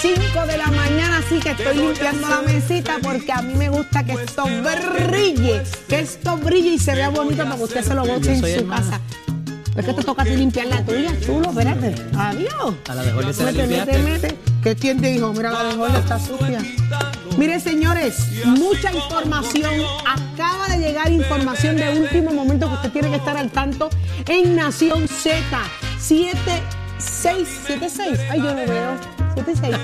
[0.00, 4.02] 5 de la mañana, así que estoy limpiando la mesita porque a mí me gusta
[4.02, 8.06] que esto brille, que esto brille y se vea bonito para que usted se lo
[8.06, 8.98] goce en su casa.
[9.76, 11.94] Es que te toca a ti limpiar la tuya, chulo, espérate.
[12.16, 12.76] Adiós.
[12.88, 14.38] A la de Jorge se la Mete, mete, mete.
[14.62, 15.34] ¿Qué tiene, hijo?
[15.34, 16.62] Mira, la de Jorge está sucia.
[17.36, 19.74] Mire, señores, mucha información.
[20.06, 23.90] Acaba de llegar información de último momento que usted tiene que estar al tanto
[24.26, 25.42] en Nación Z.
[25.98, 28.18] 7676.
[28.30, 29.19] Ay, yo lo veo.
[29.34, 29.76] 76.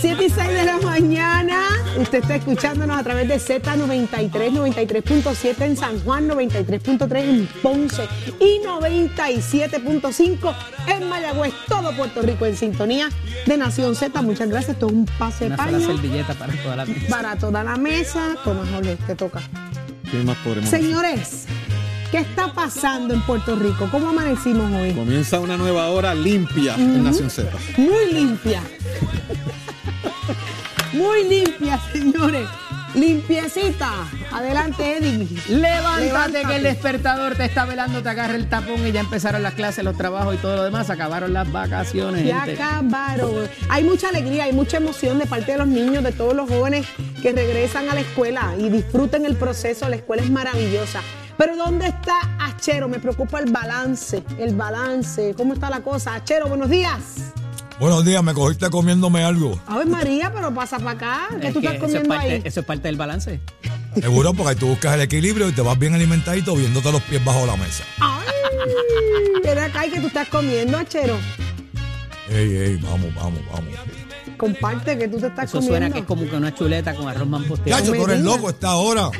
[0.00, 1.60] 7 y 6 de la mañana.
[1.98, 8.08] Usted está escuchándonos a través de Z93, 93.7 en San Juan, 93.3 en Ponce
[8.38, 10.54] y 97.5
[10.88, 11.52] en Mayagüez.
[11.68, 13.08] Todo Puerto Rico en sintonía
[13.46, 14.20] de Nación Z.
[14.22, 14.74] Muchas gracias.
[14.74, 17.06] Esto es un pase de Una sola paño servilleta para toda la mesa.
[17.08, 18.20] para toda la mesa.
[18.44, 19.40] Toma, Jorge, te toca.
[20.10, 21.46] ¿Qué más podremos Señores,
[22.10, 23.88] ¿qué está pasando en Puerto Rico?
[23.90, 24.92] ¿Cómo amanecimos hoy?
[24.92, 27.50] Comienza una nueva hora limpia en Nación Z.
[27.76, 28.62] Muy limpia.
[30.92, 32.48] Muy limpia, señores.
[32.94, 34.08] Limpiecita.
[34.32, 35.28] Adelante, Eddie.
[35.48, 36.44] Levántate, Levántate.
[36.48, 39.84] que el despertador te está velando, te agarra el tapón y ya empezaron las clases,
[39.84, 40.90] los trabajos y todo lo demás.
[40.90, 42.24] Acabaron las vacaciones.
[42.24, 42.60] Gente.
[42.60, 43.48] acabaron.
[43.68, 46.84] Hay mucha alegría, hay mucha emoción de parte de los niños, de todos los jóvenes
[47.22, 49.88] que regresan a la escuela y disfruten el proceso.
[49.88, 51.00] La escuela es maravillosa.
[51.40, 52.86] Pero ¿dónde está Achero?
[52.86, 55.32] Me preocupa el balance, el balance.
[55.34, 56.16] ¿Cómo está la cosa?
[56.16, 57.32] Achero, buenos días.
[57.78, 59.58] Buenos días, me cogiste comiéndome algo.
[59.66, 61.28] A ver, María, pero pasa para acá.
[61.40, 62.42] ¿Qué Es tú que estás eso, es comiendo parte, ahí?
[62.44, 63.40] eso es parte del balance.
[63.98, 67.24] Seguro, porque ahí tú buscas el equilibrio y te vas bien alimentadito viéndote los pies
[67.24, 67.84] bajo la mesa.
[68.00, 68.28] ¡Ay!
[69.42, 71.16] Ven acá, ¿y qué tú estás comiendo, Achero?
[72.28, 73.72] Ey, ey, vamos, vamos, vamos.
[74.36, 75.72] Comparte que tú te estás Eso comiendo.
[75.78, 77.80] suena que es como que una chuleta con arroz mamposteado.
[77.80, 79.10] Chacho, me tú eres loco a esta hora.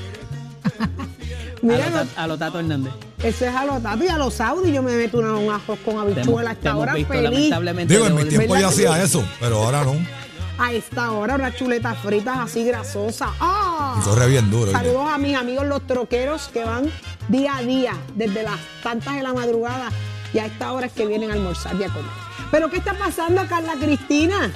[1.62, 2.92] A Mira, lo, Tat- a lo Tato Hernández.
[3.22, 4.72] eso es a los tatos y a los saudis.
[4.74, 7.30] Yo me meto una- un ajo con habichuela a te esta hemos hora visto, feliz.
[7.30, 7.94] lamentablemente.
[7.94, 9.94] Digo, en mi tiempo ¿Verdad ya que hacía eso, pero ahora no.
[10.58, 13.30] A esta hora, unas chuletas fritas así grasosas.
[13.40, 14.00] ¡Ah!
[14.04, 14.72] Corre bien duro.
[14.72, 16.90] Saludos a mis amigos los troqueros que van
[17.28, 19.90] día a día, desde las tantas de la madrugada
[20.34, 22.10] y a esta hora es que vienen a almorzar y a comer.
[22.50, 24.50] ¿Pero qué está pasando, Carla Cristina?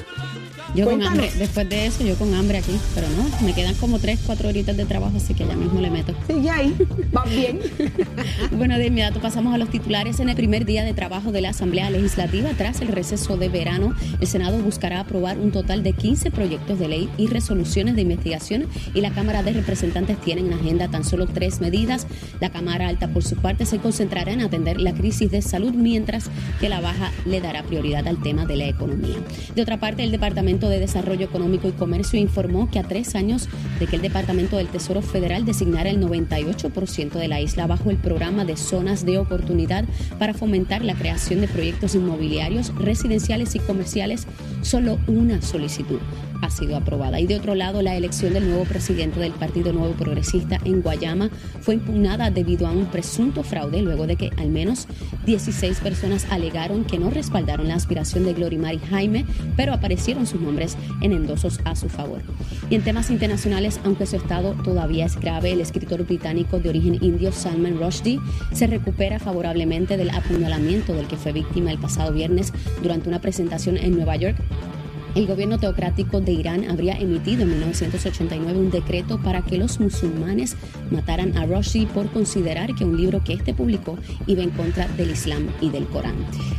[0.75, 4.01] Yo con hambre, después de eso, yo con hambre aquí, pero no, me quedan como
[4.01, 6.15] 3, 4 horitas de trabajo, así que ya mismo le meto.
[6.27, 6.75] Sigue ahí,
[7.13, 7.61] vas bien.
[8.53, 10.21] Bueno, de inmediato pasamos a los titulares.
[10.21, 13.95] En el primer día de trabajo de la Asamblea Legislativa, tras el receso de verano,
[14.21, 18.67] el Senado buscará aprobar un total de 15 proyectos de ley y resoluciones de investigación
[18.95, 22.07] y la Cámara de Representantes tiene en agenda tan solo tres medidas.
[22.41, 26.31] La Cámara Alta, por su parte, se concentrará en atender la crisis de salud, mientras
[26.61, 29.17] que la Baja le dará prioridad al tema de la economía.
[29.55, 33.49] De otra parte, el Departamento de Desarrollo Económico y Comercio informó que a tres años
[33.79, 37.97] de que el Departamento del Tesoro Federal designara el 98% de la isla bajo el
[37.97, 39.85] programa de zonas de oportunidad
[40.19, 44.27] para fomentar la creación de proyectos inmobiliarios, residenciales y comerciales,
[44.63, 46.01] solo una solicitud
[46.45, 47.21] ha sido aprobada.
[47.21, 51.31] Y de otro lado, la elección del nuevo presidente del Partido Nuevo Progresista en Guayama
[51.61, 54.87] fue impugnada debido a un presunto fraude luego de que al menos
[55.25, 59.25] 16 personas alegaron que no respaldaron la aspiración de Glorimari Jaime,
[59.57, 62.21] pero aparecieron sus nombres en endosos a su favor.
[62.69, 67.03] Y en temas internacionales, aunque su estado todavía es grave, el escritor británico de origen
[67.03, 68.21] indio Salman Rushdie
[68.53, 72.53] se recupera favorablemente del apuñalamiento del que fue víctima el pasado viernes
[72.83, 74.37] durante una presentación en Nueva York
[75.15, 80.57] El gobierno teocrático de Irán habría emitido en 1989 un decreto para que los musulmanes
[80.91, 83.97] mataran a Rushdie por considerar que un libro que este publicó
[84.27, 86.17] iba en contra del Islam y del Corán.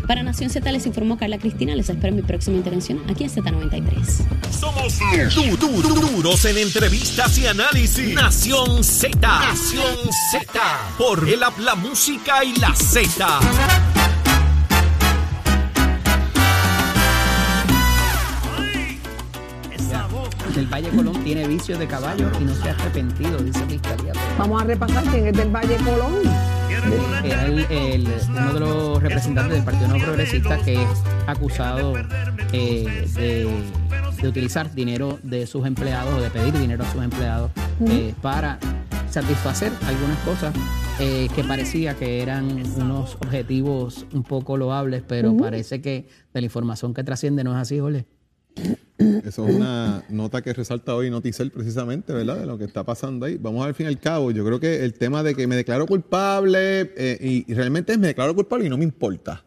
[0.08, 1.76] Para Nación Z les informó Carla Cristina.
[1.76, 4.26] Les espero en mi próxima intervención aquí en Z93.
[4.52, 5.00] Somos
[5.36, 8.14] du- du- du- duros en entrevistas y análisis.
[8.16, 9.18] Nación Z.
[9.20, 9.96] Nación
[10.32, 10.62] Z.
[10.98, 13.40] Por el la música y la Z.
[20.56, 24.14] El Valle Colón tiene vicios de caballo y no se ha arrepentido, dice Fiscalía.
[24.38, 26.14] Vamos a repasar quién es del Valle Colón.
[27.24, 30.90] Era el- el- uno de los representantes del Partido No Progresista que es
[31.28, 31.94] acusado
[32.54, 33.50] eh, de,
[34.22, 37.52] de utilizar dinero de sus empleados o de pedir dinero a sus empleados
[37.90, 38.60] eh, para
[39.10, 40.54] satisfacer algunas cosas
[41.00, 46.46] eh, que parecía que eran unos objetivos un poco loables, pero parece que de la
[46.46, 48.06] información que trasciende no es así, Jorge.
[48.98, 52.38] Eso es una nota que resalta hoy Noticel precisamente, ¿verdad?
[52.40, 53.38] De lo que está pasando ahí.
[53.38, 55.46] Vamos a ver, al fin y al cabo, yo creo que el tema de que
[55.48, 59.44] me declaro culpable eh, y, y realmente es me declaro culpable y no me importa.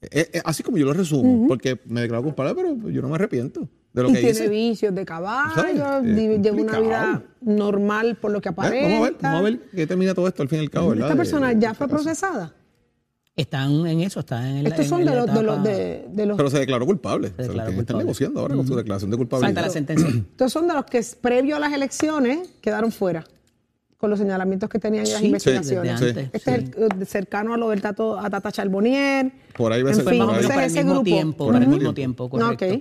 [0.00, 3.14] Eh, eh, así como yo lo resumo, porque me declaro culpable, pero yo no me
[3.16, 4.48] arrepiento de lo Y que tiene hice.
[4.48, 8.88] vicios de caballo, lleva una vida normal por lo que aparenta.
[8.88, 10.88] vamos a ver, vamos a ver qué termina todo esto al fin y al cabo,
[10.90, 11.08] ¿verdad?
[11.08, 12.54] Esta persona de- ya de fue procesada.
[13.36, 16.06] Están en eso, están en la Estos en son de la los, de los, de,
[16.10, 17.28] de los Pero se declaró culpable.
[17.36, 18.04] Se declaró Están culpable.
[18.04, 19.64] negociando ahora con su declaración de Falta culpabilidad.
[19.66, 20.08] la sentencia.
[20.30, 23.26] estos son de los que previo a las elecciones quedaron fuera
[23.98, 26.00] con los señalamientos que tenían y las Sí, investigaciones.
[26.00, 26.64] antes, este sí.
[26.70, 29.30] es el, eh, cercano a lo del tato, a Tata Charbonnier.
[29.56, 30.08] Por ahí va a En ser.
[30.08, 31.04] Fin, para el mismo grupo.
[31.04, 32.80] tiempo, para el mismo tiempo, correcto.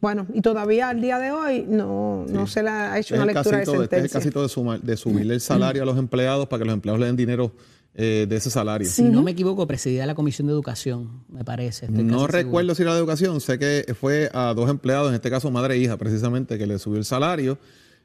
[0.00, 3.30] Bueno, y todavía al día de hoy no, no se le ha hecho Es una
[3.30, 4.20] el lectura de casito, este es el sentencia.
[4.20, 7.06] casito de, sumar- de subirle el salario a los empleados para que los empleados le
[7.06, 7.52] den dinero
[7.94, 8.88] eh, de ese salario.
[8.88, 11.86] Si no me equivoco, presidía la Comisión de Educación, me parece.
[11.86, 15.30] estoy No recuerdo si era de educación, sé que fue a dos empleados, en este
[15.30, 17.58] caso madre e hija, precisamente, que le subió el salario.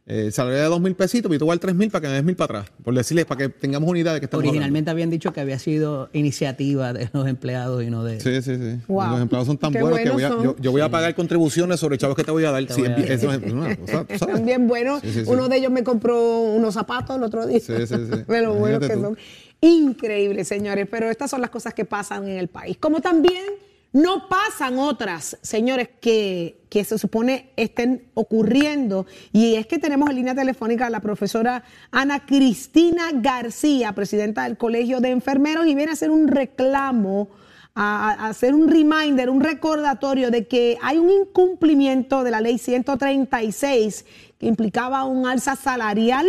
[0.10, 2.14] Eh, el salario de dos mil pesitos, y tú igual tres mil para que me
[2.14, 2.76] des mil para atrás.
[2.82, 6.10] Por decirles, para que tengamos unidad de que estamos Originalmente habían dicho que había sido
[6.14, 8.22] iniciativa de los empleados y no de...
[8.22, 8.80] Sí, sí, sí.
[8.88, 9.10] Wow.
[9.12, 11.82] Los empleados son tan Qué buenos que voy a- yo, yo voy a pagar contribuciones
[11.82, 12.66] sobre chavos que te voy a dar.
[12.72, 13.12] Sí, voy a dar.
[13.12, 13.42] eso es
[14.20, 14.46] sabes.
[14.46, 15.02] Bien buenos.
[15.02, 15.30] Sí, sí, sí.
[15.30, 17.60] Uno de ellos me compró unos zapatos el otro día.
[17.60, 18.24] Sí, sí, sí.
[18.30, 19.02] De lo buenos que tú.
[19.02, 19.18] son.
[19.62, 20.88] Increíbles, señores.
[20.90, 22.78] Pero estas son las cosas que pasan en el país.
[22.78, 23.44] Como también
[23.94, 29.06] no pasan otras, señores, que, que se supone estén ocurriendo.
[29.32, 34.58] Y es que tenemos en línea telefónica a la profesora Ana Cristina García, presidenta del
[34.58, 37.30] Colegio de Enfermeros, y viene a hacer un reclamo
[37.80, 44.04] a hacer un reminder, un recordatorio de que hay un incumplimiento de la ley 136
[44.40, 46.26] que implicaba un alza salarial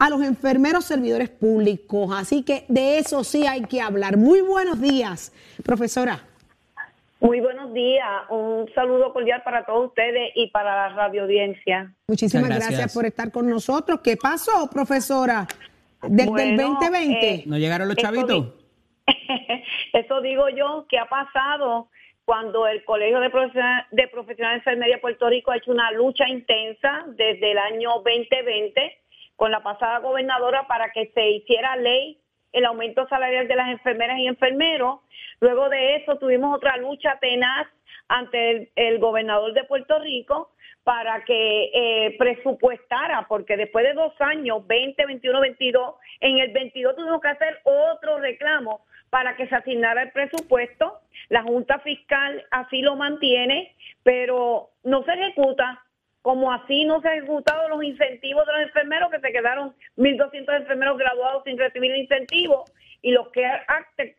[0.00, 2.10] a los enfermeros servidores públicos.
[2.16, 4.16] Así que de eso sí hay que hablar.
[4.16, 5.32] Muy buenos días,
[5.62, 6.24] profesora.
[7.20, 11.92] Muy buenos días, un saludo cordial para todos ustedes y para la radio audiencia.
[12.08, 12.70] Muchísimas gracias.
[12.70, 12.94] gracias.
[12.94, 14.00] por estar con nosotros.
[14.02, 15.46] ¿Qué pasó, profesora?
[16.02, 17.34] Desde el Bueno, 2020.
[17.34, 18.46] eh, ¿No llegaron los Eso chavitos?
[18.46, 18.52] di-
[19.92, 21.88] Eso digo yo, que ha pasado
[22.24, 25.90] cuando el Colegio de Profesionales de, Profesionales de Enfermería de Puerto Rico ha hecho una
[25.92, 28.98] lucha intensa desde el año 2020
[29.40, 32.18] con la pasada gobernadora para que se hiciera ley
[32.52, 35.00] el aumento salarial de las enfermeras y enfermeros.
[35.40, 37.66] Luego de eso tuvimos otra lucha tenaz
[38.08, 40.50] ante el, gobernador de Puerto Rico
[40.84, 46.96] para que eh, presupuestara, porque después de dos años, 20, 21, 22, en el 22
[46.96, 51.00] tuvimos que hacer otro reclamo para que se asignara el presupuesto.
[51.30, 55.82] La Junta Fiscal así lo mantiene, pero no se ejecuta.
[56.22, 60.56] Como así no se han ejecutado los incentivos de los enfermeros, que se quedaron 1.200
[60.56, 62.64] enfermeros graduados sin recibir incentivo,
[63.02, 63.48] y los que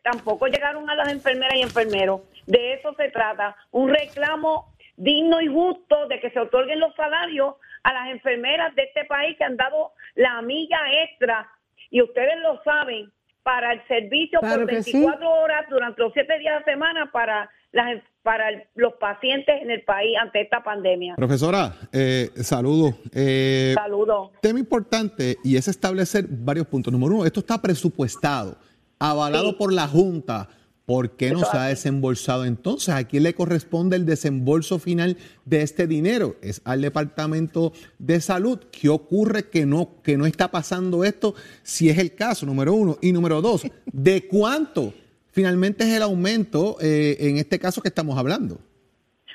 [0.02, 2.22] tampoco llegaron a las enfermeras y enfermeros.
[2.46, 7.54] De eso se trata, un reclamo digno y justo de que se otorguen los salarios
[7.84, 11.48] a las enfermeras de este país que han dado la milla extra,
[11.90, 14.92] y ustedes lo saben, para el servicio Claro por que sí.
[14.92, 19.70] 24 horas durante los 7 días de semana para, las, para el- los pacientes en
[19.70, 21.16] el país ante esta pandemia.
[21.16, 22.94] Profesora, eh, saludos.
[23.14, 24.30] Eh, Saludos.
[24.40, 26.92] tema importante y es establecer varios puntos.
[26.92, 28.56] Número uno, esto está presupuestado,
[28.98, 29.56] avalado Sí.
[29.58, 30.48] por la Junta.
[30.86, 32.94] ¿Por qué no se ha desembolsado entonces?
[32.94, 36.34] ¿A quién le corresponde el desembolso final de este dinero?
[36.42, 38.58] ¿Es al Departamento de Salud?
[38.72, 41.34] ¿Qué ocurre que no, que no está pasando esto?
[41.62, 42.96] Si es el caso, número uno.
[43.00, 43.62] Y número dos,
[43.92, 44.92] ¿de cuánto
[45.30, 48.58] finalmente es el aumento eh, en este caso que estamos hablando?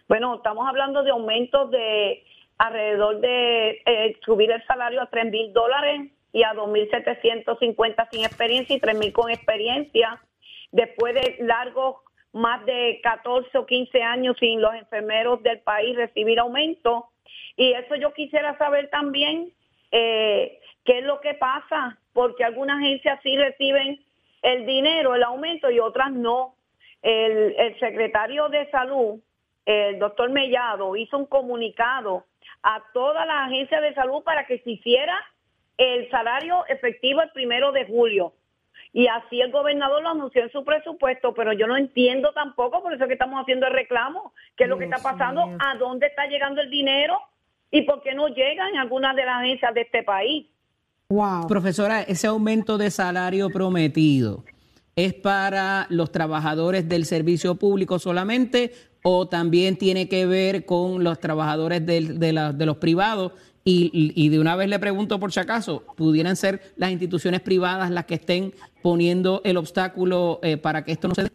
[0.10, 2.24] Bueno, estamos hablando de aumentos de
[2.58, 8.76] alrededor de eh, subir el salario a 3 mil dólares y a 2.750 sin experiencia
[8.76, 10.22] y 3 mil con experiencia.
[10.72, 11.98] Después de largos
[12.34, 17.10] más de 14 o 15 años sin los enfermeros del país recibir aumento.
[17.56, 19.52] Y eso yo quisiera saber también
[19.92, 24.00] eh, qué es lo que pasa, porque algunas agencias sí reciben
[24.42, 26.56] el dinero, el aumento, y otras no.
[27.02, 29.20] El, el secretario de salud,
[29.66, 32.26] el doctor Mellado, hizo un comunicado
[32.64, 35.18] a todas las agencias de salud para que se hiciera
[35.78, 38.34] el salario efectivo el primero de julio.
[38.94, 42.94] Y así el gobernador lo anunció en su presupuesto, pero yo no entiendo tampoco, por
[42.94, 46.08] eso es que estamos haciendo el reclamo, qué es lo que está pasando, a dónde
[46.08, 47.18] está llegando el dinero
[47.70, 50.48] y por qué no llega en algunas de las agencias de este país.
[51.10, 51.48] Wow.
[51.48, 54.44] Profesora, ese aumento de salario prometido
[54.96, 58.72] es para los trabajadores del servicio público solamente
[59.04, 63.32] o también tiene que ver con los trabajadores del- de, la- de los privados.
[63.70, 68.06] Y, de una vez le pregunto por si acaso, ¿pudieran ser las instituciones privadas las
[68.06, 71.30] que estén poniendo el obstáculo eh, para que esto no se dé?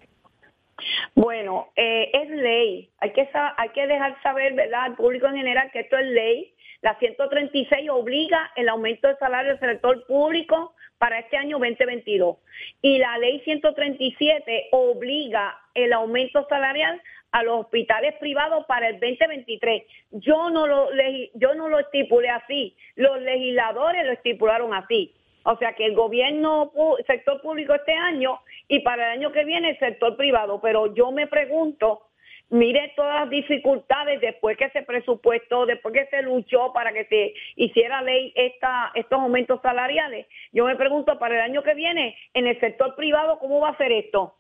[1.15, 2.91] Bueno, eh, es ley.
[3.01, 6.55] Hay que, hay que dejar saber, ¿verdad?, al público en general que esto es ley.
[6.81, 12.39] La 136 obliga el aumento de salario del sector público para este año 2022.
[12.81, 17.01] Y la ley 137 obliga el aumento salarial
[17.33, 19.83] a los hospitales privados para el 2023.
[20.12, 20.89] Yo no lo,
[21.35, 22.77] yo no lo estipulé así.
[22.95, 25.15] Los legisladores lo estipularon así.
[25.45, 26.71] O sea que el gobierno,
[27.07, 30.61] sector público este año y para el año que viene el sector privado.
[30.61, 32.03] Pero yo me pregunto,
[32.51, 37.35] mire todas las dificultades después que se presupuestó, después que se luchó para que se
[37.57, 40.27] hiciera ley estos aumentos salariales.
[40.53, 43.77] Yo me pregunto para el año que viene en el sector privado cómo va a
[43.79, 44.35] ser esto.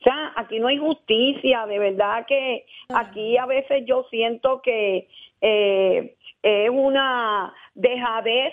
[0.00, 5.08] O sea, aquí no hay justicia, de verdad que aquí a veces yo siento que
[5.40, 8.52] eh, es una dejadez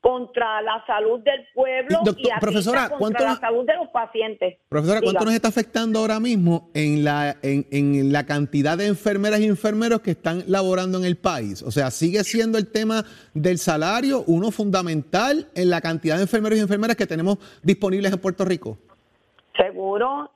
[0.00, 3.88] contra la salud del pueblo Doctor- y profesora, contra ¿cuánto la nos- salud de los
[3.88, 4.58] pacientes.
[4.68, 5.24] Profesora, ¿cuánto Diga.
[5.24, 10.00] nos está afectando ahora mismo en la, en, en la cantidad de enfermeras y enfermeros
[10.02, 11.62] que están laborando en el país?
[11.62, 13.04] O sea, sigue siendo el tema
[13.34, 18.20] del salario uno fundamental en la cantidad de enfermeros y enfermeras que tenemos disponibles en
[18.20, 18.78] Puerto Rico.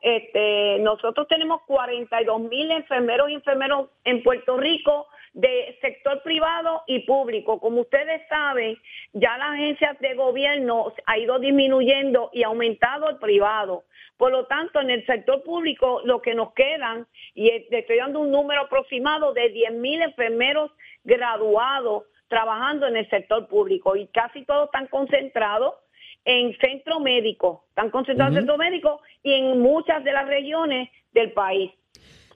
[0.00, 7.00] Este, nosotros tenemos 42 mil enfermeros y enfermeros en Puerto Rico de sector privado y
[7.00, 7.58] público.
[7.58, 8.76] Como ustedes saben,
[9.12, 13.84] ya las agencias de gobierno ha ido disminuyendo y ha aumentado el privado.
[14.16, 18.30] Por lo tanto, en el sector público lo que nos quedan, y estoy dando un
[18.30, 20.70] número aproximado de 10 mil enfermeros
[21.04, 25.74] graduados trabajando en el sector público y casi todos están concentrados
[26.24, 31.32] en centro médico, están concentrados en centro médico y en muchas de las regiones del
[31.32, 31.72] país.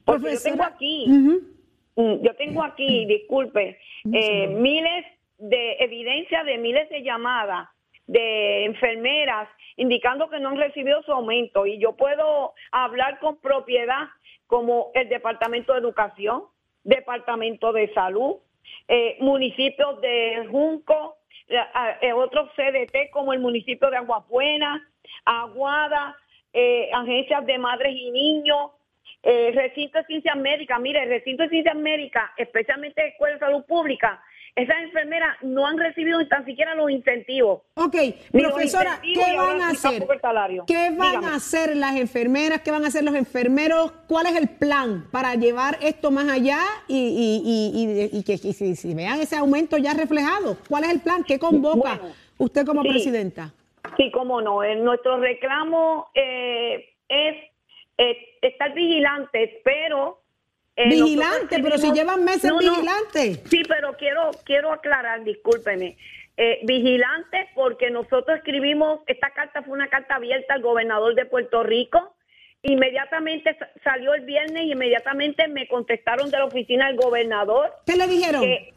[0.05, 3.79] Porque yo tengo aquí, mm, yo tengo aquí, disculpe,
[4.13, 5.07] eh, miles
[5.39, 7.69] de evidencia de miles de llamadas
[8.07, 11.67] de enfermeras indicando que no han recibido su aumento.
[11.67, 14.09] Y yo puedo hablar con propiedad
[14.47, 16.45] como el Departamento de Educación,
[16.85, 18.37] Departamento de Salud,
[18.89, 21.17] eh, municipios de Junco,
[22.15, 24.81] otros CDT como el municipio de Aguas Buenas,
[25.25, 26.17] Aguada,
[26.53, 28.71] eh, agencias de madres y niños,
[29.23, 30.81] eh, recinto de ciencias médicas.
[30.81, 34.23] Mire, el recinto de ciencias médicas, especialmente Escuela de Salud Pública,
[34.57, 37.63] esas enfermeras no han recibido ni tan siquiera los incentivos.
[37.75, 37.95] Ok,
[38.33, 40.07] Ni profesora, incentivos ¿qué van a hacer?
[40.67, 41.27] ¿Qué van Dígame.
[41.27, 42.61] a hacer las enfermeras?
[42.61, 43.91] ¿Qué van a hacer los enfermeros?
[44.07, 48.35] ¿Cuál es el plan para llevar esto más allá y, y- y- y- y que
[48.35, 50.57] y si, si vean ese aumento ya reflejado?
[50.69, 51.25] ¿Cuál es el plan?
[51.25, 52.89] ¿Qué convoca Bueno, usted como sí.
[52.91, 53.53] presidenta?
[53.97, 54.63] Sí, cómo no.
[54.63, 57.37] Eh, nuestro reclamo eh, es
[57.99, 60.21] eh, estar vigilantes, pero...
[60.77, 62.71] eh, Vigilante, pero si llevan meses No, no.
[62.73, 63.41] vigilantes.
[63.49, 65.97] Sí, pero quiero quiero aclarar, discúlpeme.
[66.37, 71.63] Eh, vigilantes porque nosotros escribimos, esta carta fue una carta abierta al gobernador de Puerto
[71.63, 72.17] Rico.
[72.63, 77.95] Inmediatamente sa- salió el viernes y inmediatamente me contestaron de la oficina del gobernador ¿Qué
[77.97, 78.41] le dijeron?
[78.43, 78.73] que,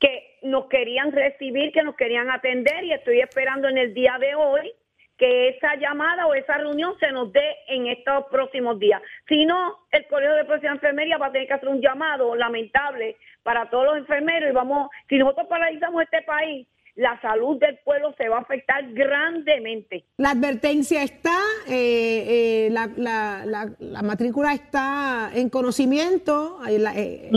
[0.00, 4.34] que nos querían recibir, que nos querían atender y estoy esperando en el día de
[4.34, 4.72] hoy
[5.18, 9.00] que esa llamada o esa reunión se nos dé en estos próximos días.
[9.28, 12.34] Si no, el Colegio de Profesional de Enfermería va a tener que hacer un llamado
[12.34, 17.78] lamentable para todos los enfermeros y vamos, si nosotros paralizamos este país, la salud del
[17.84, 20.04] pueblo se va a afectar grandemente.
[20.18, 21.38] La advertencia está,
[21.68, 27.30] eh, eh, la, la- la- la matrícula está en conocimiento, eh,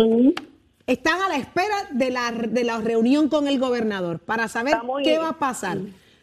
[0.87, 5.17] están a la espera de la, de la reunión con el gobernador para saber qué
[5.19, 5.77] va a pasar.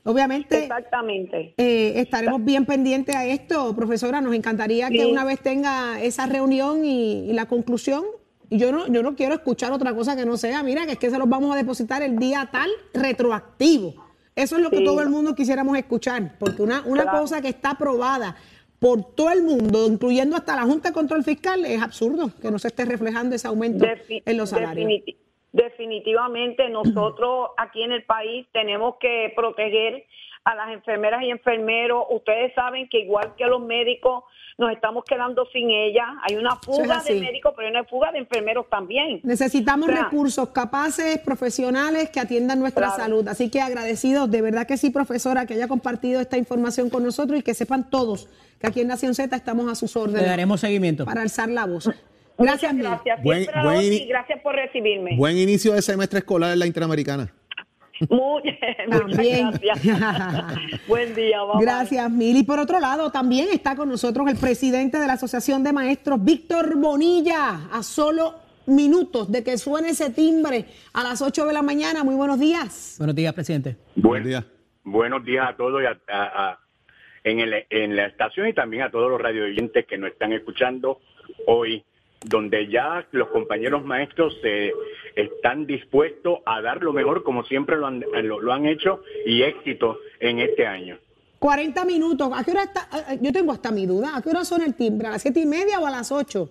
[0.04, 1.54] Obviamente Exactamente.
[1.56, 4.20] eh, estaremos bien pendientes a esto, profesora.
[4.20, 8.04] Nos encantaría que una vez tenga esa reunión y, y la conclusión.
[8.50, 10.98] Y yo no, yo no quiero escuchar otra cosa que no sea, mira, que es
[10.98, 13.94] que se los vamos a depositar el día tal retroactivo.
[14.34, 14.84] Eso es lo que Sí.
[14.84, 17.20] todo el mundo quisiéramos escuchar, porque una, una Claro.
[17.20, 18.36] cosa que está aprobada
[18.78, 22.58] por todo el mundo, incluyendo hasta la Junta de Control Fiscal, es absurdo que no
[22.58, 24.90] se esté reflejando ese aumento Defi- en los salarios.
[25.52, 30.04] Definitivamente nosotros aquí en el país tenemos que proteger
[30.44, 32.04] a las enfermeras y enfermeros.
[32.10, 34.24] Ustedes saben que igual que los médicos
[34.58, 36.06] nos estamos quedando sin ellas.
[36.28, 39.20] Hay una fuga de médicos, pero hay una fuga de enfermeros también.
[39.22, 43.02] Necesitamos O sea, recursos capaces, profesionales que atiendan nuestra Claro.
[43.02, 43.28] salud.
[43.28, 47.38] Así que agradecidos, de verdad que sí, profesora, que haya compartido esta información con nosotros
[47.38, 48.28] y que sepan todos
[48.60, 50.22] que aquí en Nación Z estamos a sus órdenes.
[50.22, 51.04] Le daremos seguimiento.
[51.04, 51.88] Para alzar la voz.
[52.42, 52.82] Gracias, Muchas Mil.
[52.84, 53.22] gracias.
[53.22, 55.16] Buen- Siempre a la buen y gracias por recibirme.
[55.16, 57.32] Buen inicio de semestre escolar en la Interamericana.
[58.10, 58.42] Muy-
[58.90, 59.46] También.
[59.46, 60.00] Muchas gracias.
[60.88, 61.38] Buen día.
[61.44, 61.62] bye.
[61.64, 62.36] Gracias, Mil.
[62.36, 66.22] Y por otro lado, también está con nosotros el presidente de la Asociación de Maestros,
[66.24, 68.34] Víctor Bonilla, a solo
[68.66, 72.02] minutos de que suene ese timbre a las 8 de la mañana.
[72.04, 72.96] Muy buenos días.
[72.98, 73.76] Buenos días, presidente.
[73.94, 74.44] Buen día.
[74.84, 76.58] Buenos días a todos y a- a- a-
[77.24, 80.98] en, el- en la estación y también a todos los radioyentes que nos están escuchando
[81.46, 81.84] hoy,
[82.24, 84.72] donde ya los compañeros maestros se
[85.16, 89.98] están dispuestos a dar lo mejor como siempre lo han, lo, han hecho y éxito
[90.20, 90.98] en este año.
[91.38, 92.30] 40 minutos.
[92.34, 92.88] ¿A qué hora está?
[93.12, 94.16] eh, Yo tengo hasta mi duda.
[94.16, 95.08] ¿A qué hora suena el timbre?
[95.08, 96.48] ¿A las 7 y media o a las 8?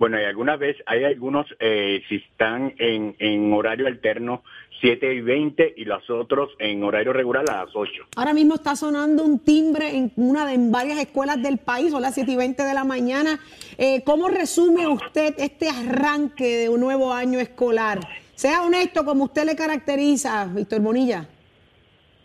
[0.00, 4.42] Bueno, y alguna vez hay algunos, eh, si están en, en horario alterno,
[4.80, 8.08] 7 y 20 y los otros en horario regular a las 8.
[8.16, 12.00] Ahora mismo está sonando un timbre en una de en varias escuelas del país, son
[12.00, 13.40] las 7 y 20 de la mañana.
[13.76, 18.00] Eh, ¿Cómo resume usted este arranque de un nuevo año escolar?
[18.36, 21.28] Sea honesto como usted le caracteriza, Víctor Bonilla.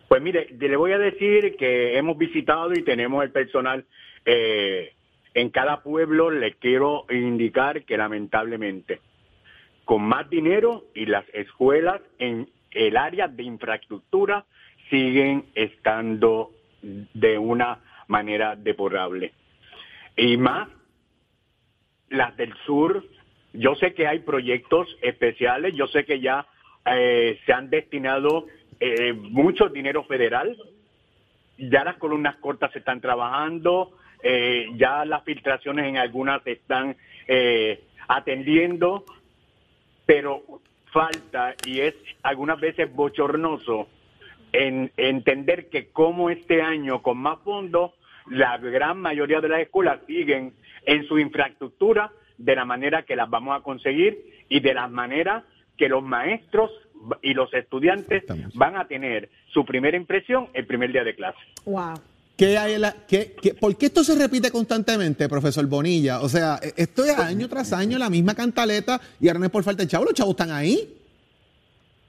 [0.08, 3.86] Pues mire, le voy a decir que hemos visitado y tenemos el personal
[4.24, 4.95] eh,
[5.36, 6.32] en cada pueblo.
[6.32, 9.00] Le quiero indicar que lamentablemente,
[9.84, 14.46] con más dinero y las escuelas en el área de infraestructura
[14.90, 16.52] siguen estando
[16.82, 19.34] de una manera deplorable.
[20.18, 20.70] Y más
[22.10, 23.04] las del sur,
[23.54, 26.46] yo sé que hay proyectos especiales, yo sé que ya
[26.86, 28.46] eh, se han destinado
[28.80, 30.56] eh, mucho dinero federal,
[31.58, 36.96] ya las columnas cortas se están trabajando, eh, ya las filtraciones en algunas se están
[37.28, 39.06] eh, atendiendo,
[40.06, 40.44] pero
[40.92, 43.88] falta y es algunas veces bochornoso
[44.54, 47.92] en entender que como este año con más fondos,
[48.28, 50.54] la gran mayoría de las escuelas siguen
[50.86, 55.44] en su infraestructura de la manera que las vamos a conseguir y de la manera
[55.78, 56.72] que los maestros
[57.22, 58.24] y los estudiantes
[58.54, 61.40] van a tener su primera impresión el primer día de clase.
[61.66, 61.96] Wow.
[62.38, 66.20] ¿Qué hay la- qué- qué- ¿Por qué esto se repite constantemente, profesor Bonilla?
[66.22, 69.52] O sea, e- esto es año tras año la misma cantaleta y ahora no es
[69.52, 70.94] por falta de chavos, los chavos están ahí.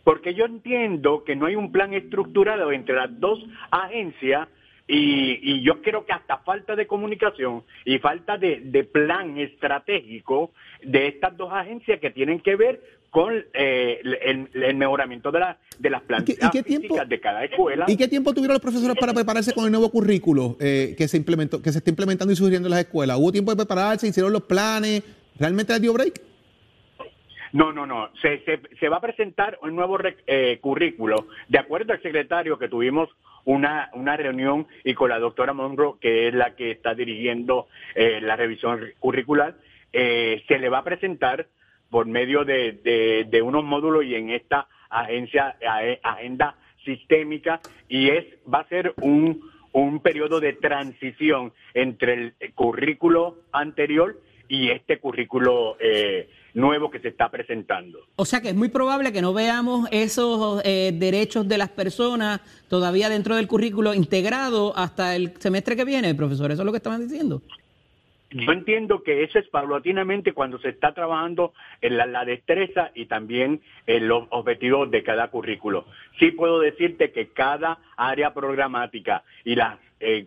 [0.03, 3.39] Porque yo entiendo que no hay un plan estructurado entre las dos
[3.71, 4.49] agencias
[4.89, 11.09] y, y yo creo que hasta falta de comunicación y falta de plan estratégico de
[11.09, 12.81] estas dos agencias que tienen que ver
[13.16, 17.44] con eh, el, el mejoramiento de, la, de las plantas y qué tiempo- de cada
[17.44, 17.87] escuela.
[17.88, 21.16] ¿Y qué tiempo tuvieron los profesores para prepararse con el nuevo currículo eh, que se
[21.16, 23.16] implementó, que se está implementando y surgiendo en las escuelas?
[23.16, 24.07] ¿Hubo tiempo de prepararse?
[24.07, 25.02] ¿Hicieron los planes?
[25.38, 26.20] ¿Realmente les dio break?
[27.55, 28.11] No, no, no.
[28.20, 31.26] Se, se, se va a presentar un nuevo rec- eh, currículo.
[31.48, 33.09] De acuerdo al secretario que tuvimos
[33.46, 38.20] una, una reunión y con la doctora Monroe, que es la que está dirigiendo eh,
[38.20, 39.55] la revisión curricular,
[39.94, 41.46] eh, se le va a presentar
[41.90, 45.57] por medio de, de- unos módulos y en esta agencia,
[46.03, 49.40] agenda sistémica, y es va a ser un,
[49.72, 57.09] un periodo de transición entre el currículo anterior y este currículo eh, nuevo que se
[57.09, 57.99] está presentando.
[58.14, 62.40] O sea que es muy probable que no veamos esos eh, derechos de las personas
[62.68, 66.51] todavía dentro del currículo integrado hasta el semestre que viene, profesor.
[66.53, 67.42] Eso es lo que estaban diciendo.
[68.44, 73.61] Yo entiendo que eso es paulatinamente cuando se está trabajando en la, destreza y también
[73.87, 75.87] en los objetivos de cada currículo.
[76.18, 79.75] Sí puedo decirte que cada área programática y los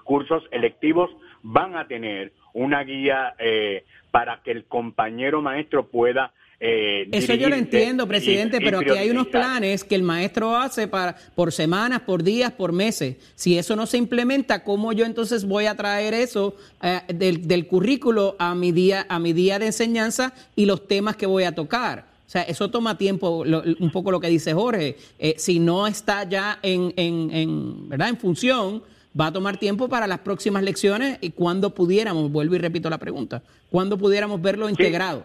[0.04, 1.10] cursos electivos
[1.43, 6.34] van a tener una guía eh, para que el compañero maestro pueda...
[6.62, 10.04] eh, Eso yo lo entiendo, y- presidente, y pero aquí hay unos planes que el
[10.04, 13.15] maestro hace para por semanas, por días, por meses.
[13.36, 17.65] Si eso no se implementa, ¿cómo yo entonces voy a traer eso eh, del, del
[17.67, 21.54] currículo a mi día a mi día de enseñanza y los temas que voy a
[21.56, 22.06] tocar?
[22.28, 24.98] O sea, eso toma tiempo, lo- un poco lo que dice Jorge.
[25.17, 28.10] Eh, si no está ya en, en, en, ¿verdad?
[28.10, 28.84] en función,
[29.19, 32.98] va a tomar tiempo para las próximas lecciones y cuando pudiéramos, vuelvo y repito la
[33.00, 33.41] pregunta,
[33.72, 35.24] cuando pudiéramos verlo integrado.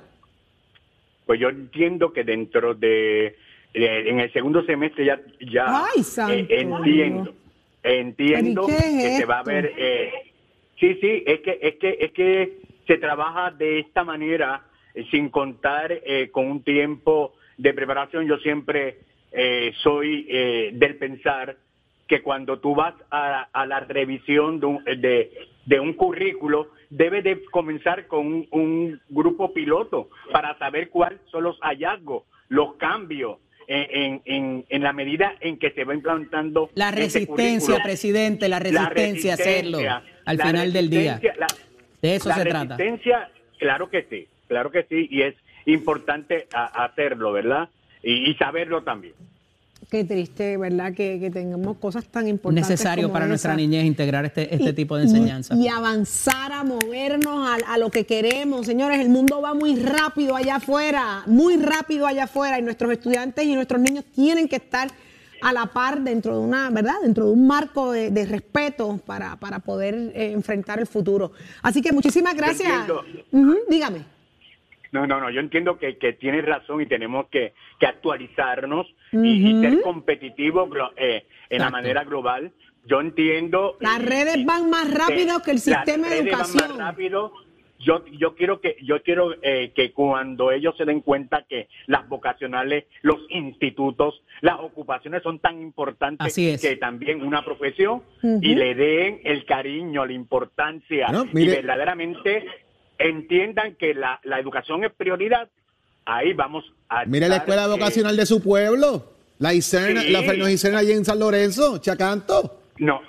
[1.26, 3.36] Pues yo entiendo que dentro de,
[3.72, 7.34] de- en el segundo semestre ya, ya Ay, eh, entiendo,
[7.82, 10.12] entiendo ¿Pero y qué es que se va a ver, eh,
[10.78, 15.28] Sí, sí, es que, es que, es que se trabaja de esta manera, eh, sin
[15.28, 18.26] contar eh, con un tiempo de preparación.
[18.26, 18.98] Yo siempre
[19.32, 21.56] eh, soy eh, del pensar
[22.08, 25.30] que cuando tú vas a, a la revisión de un, de,
[25.66, 31.44] de un currículo, debe de comenzar con un, un grupo piloto para saber cuáles son
[31.44, 36.90] los hallazgos, los cambios, en, en, en la medida en que se va implantando La
[36.90, 39.78] resistencia, presidente, la resistencia a hacerlo
[40.26, 41.18] al final del día.
[41.38, 41.46] la-
[42.02, 42.76] De eso la se trata.
[42.76, 47.70] resistencia, claro que sí, claro que sí, y es importante a- hacerlo, ¿verdad?
[48.02, 49.14] Y, y saberlo también.
[49.90, 50.92] Qué triste, ¿verdad?
[50.94, 52.68] Que, que tengamos cosas tan importantes.
[52.70, 55.54] Necesario como para nuestra niñez integrar este, este Y- tipo de enseñanza.
[55.54, 58.66] Y avanzar a movernos a, a lo que queremos.
[58.66, 63.44] Señores, el mundo va muy rápido allá afuera, muy rápido allá afuera y nuestros estudiantes
[63.44, 64.88] y nuestros niños tienen que estar
[65.42, 66.94] a la par dentro de una, ¿verdad?
[67.02, 71.32] Dentro de un marco de, de respeto para, para poder eh, enfrentar el futuro.
[71.62, 72.72] Así que muchísimas gracias.
[73.68, 74.06] dígame.
[74.92, 78.86] No, no, no, yo entiendo que, que tienes razón y tenemos que, que actualizarnos
[79.22, 82.52] y, y ser competitivos glo- eh, en la manera global.
[82.86, 83.76] Yo entiendo.
[83.80, 86.68] Las y- redes van más rápido que el las sistema de redes van educación.
[86.68, 87.32] más rápido.
[87.80, 92.08] Yo, yo quiero que yo quiero eh, que cuando ellos se den cuenta que las
[92.08, 96.62] vocacionales, los institutos, las ocupaciones son tan importantes Así es.
[96.62, 102.46] que también una profesión y le den el cariño, la importancia No, y verdaderamente
[102.98, 105.48] entiendan que la, la educación es prioridad.
[106.06, 110.10] Ahí vamos a Mire la escuela eh, vocacional de su pueblo, la Iserna, Sí.
[110.10, 112.60] la Iserna allí en San Lorenzo, Chacanto.
[112.78, 113.00] No,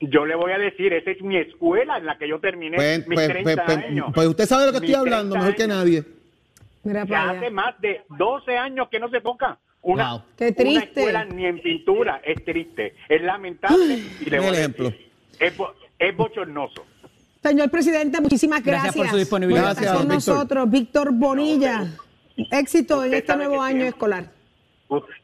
[0.00, 3.06] yo le voy a decir, esa es mi escuela en la que yo terminé Pues,
[3.08, 4.06] mis pues, 30 pues, pues, años.
[4.14, 6.04] pues usted sabe de lo que Mis estoy hablando 30 mejor que nadie.
[6.84, 7.50] Mira para hace allá.
[7.50, 9.58] más de 12 años que no se toca.
[9.82, 10.22] Una, Wow.
[10.36, 11.00] Qué una triste.
[11.00, 14.90] escuela ni en pintura, es triste, es lamentable y le voy a ejemplo.
[14.90, 15.08] decir,
[15.40, 16.84] es, bo- es bochornoso.
[17.42, 18.94] Señor presidente, muchísimas gracias.
[18.94, 19.62] Gracias por su disponibilidad.
[19.76, 20.14] Gracias, Víctor.
[20.14, 21.86] nosotros, Víctor Bonilla.
[22.50, 24.32] Éxito en este nuevo año siempre- escolar.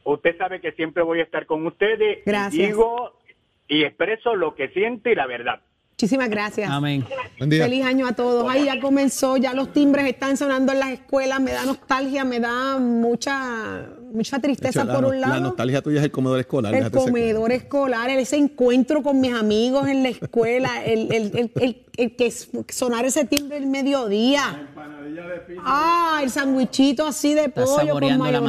[0.03, 2.19] Usted sabe que siempre voy a estar con ustedes.
[2.19, 2.67] y Gracias.
[2.67, 3.19] Digo
[3.67, 5.61] y expreso lo que siento y la verdad.
[5.91, 6.69] Muchísimas gracias.
[6.69, 7.05] Amén.
[7.37, 7.63] Buen día.
[7.63, 8.51] Feliz año a todos.
[8.51, 12.39] Ahí ya comenzó, ya los timbres están sonando en las escuelas, me da nostalgia, me
[12.41, 15.41] da mucha, mucha tristeza la, por no- un la lado.
[15.41, 16.73] nostalgia tuya es el comedor escolar.
[16.73, 21.81] El comedor escolar, ese encuentro con mis amigos en la escuela, el, el, el, el-
[21.97, 22.29] el que
[22.73, 24.67] sonar ese timbre el mediodía.
[25.63, 28.41] Ah, el sandwichito así de pollo con saboreando la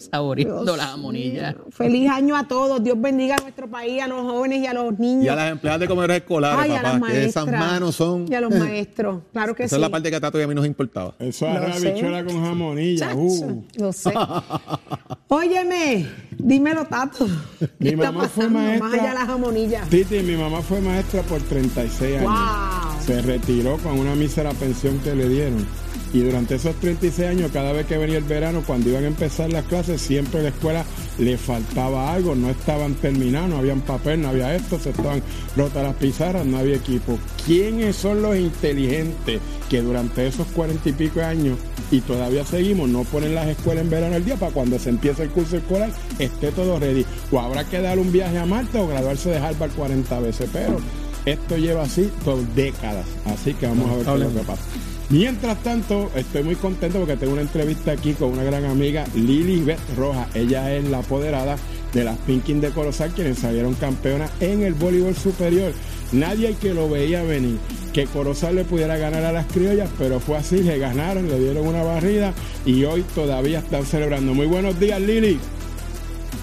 [0.00, 1.52] saboreando Dios la jamonilla.
[1.52, 1.64] mío.
[1.70, 2.82] Feliz año a todos.
[2.82, 5.24] Dios bendiga a nuestro país, a los jóvenes y a los niños.
[5.24, 8.26] Y a las empleadas de comedores escolares, Ay, a las papá, que esas manos son.
[8.30, 9.22] Y a los maestros.
[9.32, 9.80] Claro que Esa sí.
[9.80, 11.14] es la parte que a Tato y a mí nos importaba.
[11.18, 11.92] Eso Lo es la sé.
[11.92, 13.14] bichuela con jamonilla.
[13.14, 13.64] Uh.
[13.76, 14.12] Lo sé.
[15.28, 16.06] Óyeme,
[16.38, 17.26] dímelo, Tato.
[17.58, 18.88] ¿Qué Mi mamá fue maestra.
[18.88, 19.82] Más allá de la jamonilla.
[19.88, 22.30] Titi, mi mamá fue maestra por 36 años.
[22.32, 23.00] Wow.
[23.04, 25.66] Se retiró con una mísera pensión que le dieron.
[26.12, 29.50] Y durante esos 36 años, cada vez que venía el verano, cuando iban a empezar
[29.52, 30.84] las clases, siempre a la escuela
[31.18, 35.22] le faltaba algo, no estaban terminados, no habían papel, no había esto, se estaban
[35.56, 37.16] rotas las pizarras, no había equipo.
[37.46, 41.56] ¿Quiénes son los inteligentes que durante esos cuarenta y pico años
[41.92, 45.22] y todavía seguimos, no ponen las escuelas en verano al día para cuando se empiece
[45.22, 47.06] el curso escolar esté todo ready?
[47.30, 50.78] O habrá que dar un viaje a Marte o graduarse de Harvard 40 veces, pero
[51.24, 54.62] esto lleva así por décadas, así que vamos a ver qué es lo que pasa.
[55.10, 59.60] Mientras tanto, estoy muy contento porque tengo una entrevista aquí con una gran amiga, Lili
[59.60, 60.28] Beth Roja.
[60.34, 61.56] Ella es la apoderada
[61.92, 65.72] de las Pinkin de Corozal, quienes salieron campeonas en el voleibol superior.
[66.12, 67.58] Nadie que lo veía venir,
[67.92, 71.66] que Corozal le pudiera ganar a las criollas, pero fue así, le ganaron, le dieron
[71.66, 72.32] una barrida
[72.64, 74.32] y hoy todavía están celebrando.
[74.32, 75.40] Muy buenos días, Lili.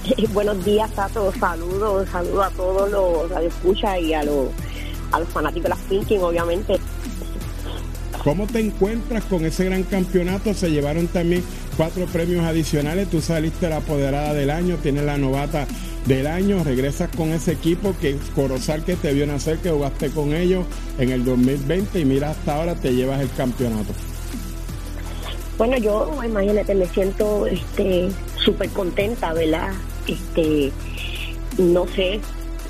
[0.34, 4.48] Buenos días todos, saludos, saludos a todos los radioescuchas y a los,
[5.14, 6.80] a los fanáticos de las Pinkin, obviamente.
[8.28, 10.54] ¿Cómo te encuentras con ese gran campeonato?
[10.54, 11.42] Se llevaron también
[11.78, 13.10] cuatro premios adicionales.
[13.10, 15.66] Tú saliste la apoderada del año, tienes la novata
[16.08, 20.34] del año, regresas con ese equipo que Corozal que te vio nacer, que jugaste con
[20.34, 20.66] ellos
[21.00, 23.94] en el 2020 y mira hasta ahora te llevas el campeonato.
[25.58, 28.10] Bueno, yo, imagínate, me siento este
[28.44, 29.72] súper contenta, ¿verdad?
[30.06, 30.74] Este,
[31.58, 32.20] no sé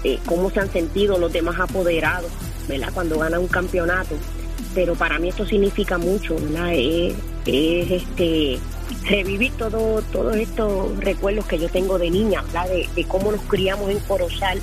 [0.03, 2.29] eh, cómo se han sentido los demás apoderados,
[2.67, 2.89] ¿verdad?
[2.93, 4.15] Cuando ganan un campeonato,
[4.77, 6.71] pero para mí esto significa mucho, ¿verdad?
[6.71, 7.15] Es,
[7.47, 8.59] es, este
[9.09, 12.67] revivir todo, todos estos recuerdos que yo tengo de niña, ¿verdad?
[12.93, 14.61] De, cómo nos criamos en Corozal,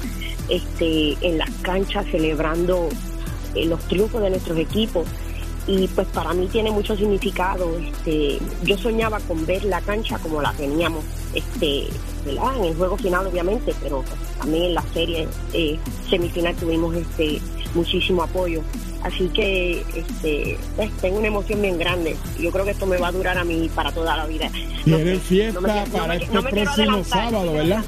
[0.49, 2.91] este, en las canchas celebrando
[3.57, 5.05] eh, los triunfos de nuestros equipos
[5.67, 7.77] y pues para mí tiene mucho significado.
[7.77, 11.89] Este, yo soñaba con ver la cancha como la teníamos, este.
[12.27, 14.03] En el juego final obviamente, pero
[14.39, 17.41] también en la serie eh, semifinal tuvimos este
[17.75, 18.63] muchísimo apoyo.
[19.05, 22.17] Así que este, pues, tengo una emoción bien grande.
[22.41, 24.51] Yo creo que esto me va a durar a mí para toda la vida.
[24.85, 27.85] Tienen fiesta para este próximo sábado, ¿verdad?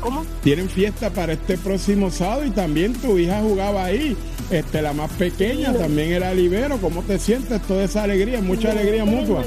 [0.00, 0.24] ¿Cómo?
[0.44, 4.16] Tienen fiesta para este próximo sábado y también tu hija jugaba ahí.
[4.48, 6.78] Este, la más pequeña también era libero.
[6.78, 7.60] ¿Cómo te sientes?
[7.62, 9.42] Toda esa alegría, mucha alegría mutua.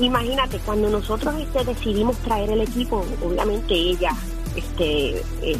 [0.00, 4.10] Imagínate, cuando nosotros este, decidimos traer el equipo, obviamente ella,
[4.56, 5.56] este, eh,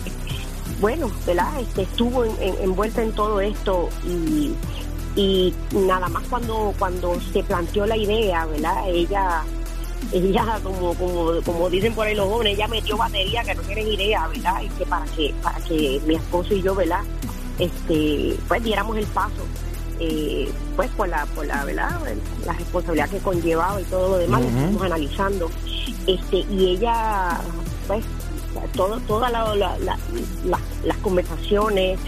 [0.82, 1.60] bueno, ¿verdad?
[1.60, 4.52] Este, estuvo envuelta en todo esto y,
[5.16, 8.82] y nada más cuando, cuando se planteó la idea, ¿verdad?
[8.88, 9.44] Ella
[10.10, 13.86] ella como, como, como dicen por ahí los jóvenes, ella metió batería que no tienen
[13.86, 14.60] idea, ¿verdad?
[14.60, 17.02] Y que para que, para que mi esposo y yo, ¿verdad?
[17.60, 19.46] Este, pues diéramos el paso.
[20.00, 22.00] Eh, pues por la, por la, ¿verdad?
[22.44, 25.50] la responsabilidad que conllevaba y todo lo demás, lo estamos analizando.
[26.08, 27.40] Este, y ella,
[27.86, 28.04] pues,
[28.74, 31.98] todo, todas las conversaciones,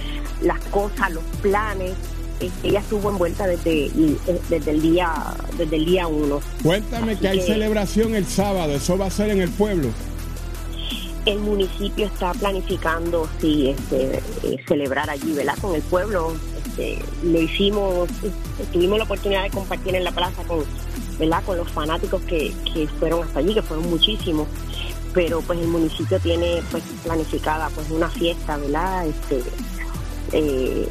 [0.42, 1.94] las cosas, los planes,
[2.40, 5.12] este, ella estuvo envuelta desde, eh, desde el día
[5.56, 6.40] desde el día uno.
[6.62, 9.88] Cuéntame que hay celebración el sábado, ¿eso va a ser en el pueblo?
[11.26, 15.56] El municipio está planificando, sí, este, eh, celebrar allí, ¿verdad?
[15.60, 16.34] Con el pueblo.
[16.66, 18.10] Este, le hicimos,
[18.72, 20.64] tuvimos la oportunidad de compartir en la plaza con,
[21.18, 21.42] ¿verdad?
[21.46, 24.48] Con los fanáticos que, que fueron hasta allí, que fueron muchísimos
[25.14, 29.06] pero pues el municipio tiene pues planificada pues una fiesta, ¿verdad?
[29.06, 29.42] Este,
[30.32, 30.88] eh,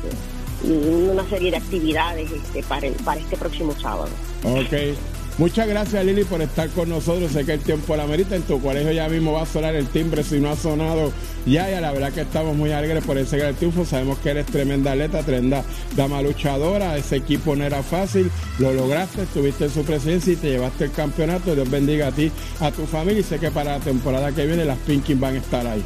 [0.63, 4.09] una serie de actividades este, para, para este próximo sábado.
[4.43, 4.95] Ok.
[5.39, 7.31] Muchas gracias Lili por estar con nosotros.
[7.31, 8.35] Sé que el tiempo la merita.
[8.35, 11.11] En tu colegio ya mismo va a sonar el timbre si no ha sonado
[11.45, 11.71] ya.
[11.71, 13.83] Y la verdad que estamos muy alegres por ese gran triunfo.
[13.83, 15.63] Sabemos que eres tremenda atleta, tremenda
[15.95, 16.97] dama luchadora.
[16.97, 18.29] Ese equipo no era fácil.
[18.59, 21.55] Lo lograste, estuviste en su presencia y te llevaste el campeonato.
[21.55, 23.21] Dios bendiga a ti, a tu familia.
[23.21, 25.81] Y sé que para la temporada que viene las Pinkin van a estar ahí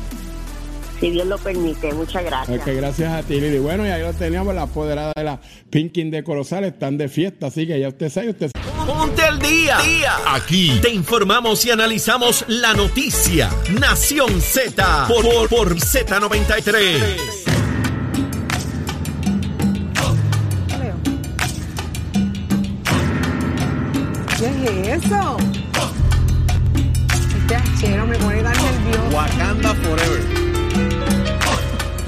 [1.00, 1.94] si Dios lo permite.
[1.94, 2.60] Muchas gracias.
[2.60, 3.60] Ok, gracias a ti, Lili.
[3.60, 7.48] Bueno, y ahí lo teníamos, la apoderada de la Pinkin de Corozal, están de fiesta,
[7.48, 8.50] así que ya usted sabe, usted
[8.88, 9.78] Ponte al día.
[9.80, 10.16] día.
[10.26, 13.50] Aquí te informamos y analizamos la noticia.
[13.78, 17.18] Nación Z por, por, por Z93.
[24.38, 25.38] ¿Qué es eso?
[27.42, 29.18] Este achero me pone tan nervioso.
[29.18, 30.24] Wakanda Forever.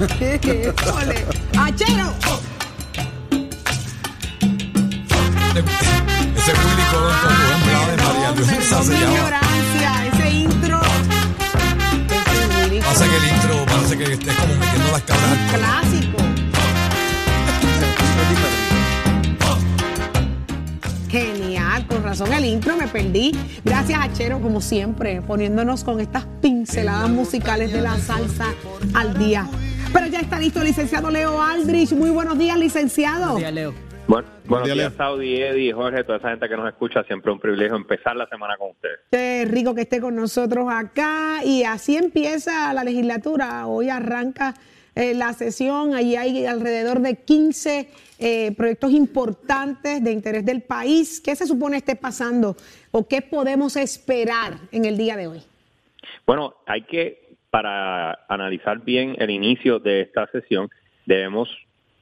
[0.94, 1.26] ¡Ole!
[1.58, 2.14] ¡Achero!
[6.50, 9.12] Ese público con Rubén de María Luisa se llama.
[9.12, 10.80] ignorancia, ese intro.
[12.84, 15.38] Pasa que el intro parece que esté como metiendo las cabras.
[15.54, 16.18] Clásico.
[21.08, 23.32] Genial, con razón el intro me perdí.
[23.64, 28.46] Gracias a Chero, como siempre, poniéndonos con estas pinceladas musicales de la salsa
[28.94, 29.46] al día.
[29.92, 31.92] Pero ya está listo el licenciado Leo Aldrich.
[31.92, 33.34] Muy buenos días, licenciado.
[33.34, 33.89] Buenos días, Leo.
[34.10, 37.04] Bueno, buenos días, días Saudi, Eddie, Jorge, toda esa gente que nos escucha.
[37.04, 38.98] Siempre un privilegio empezar la semana con ustedes.
[39.08, 41.44] Qué rico que esté con nosotros acá.
[41.44, 43.68] Y así empieza la legislatura.
[43.68, 44.54] Hoy arranca
[44.96, 45.94] eh, la sesión.
[45.94, 51.20] Allí hay alrededor de 15 eh, proyectos importantes de interés del país.
[51.20, 52.56] ¿Qué se supone esté pasando
[52.90, 55.42] o qué podemos esperar en el día de hoy?
[56.26, 60.68] Bueno, hay que para analizar bien el inicio de esta sesión,
[61.06, 61.48] debemos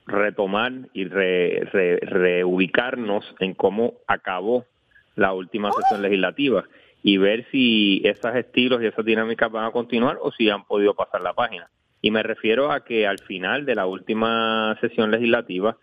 [0.08, 4.66] retomar y reubicarnos en cómo acabó
[5.14, 6.64] la última sesión legislativa
[7.02, 10.94] y ver si esos estilos y esas dinámicas van a continuar o si han podido
[10.94, 11.68] pasar la página.
[12.00, 15.76] Y me refiero a que al final de la última sesión legislativa,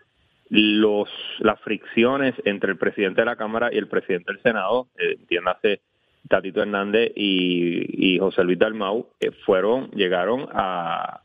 [0.48, 1.08] los
[1.40, 5.80] las fricciones entre el presidente de la Cámara y el presidente del Senado, eh, entiéndase
[6.28, 11.20] Tatito Hernández y, José Luis Dalmau eh, fueron, llegaron a,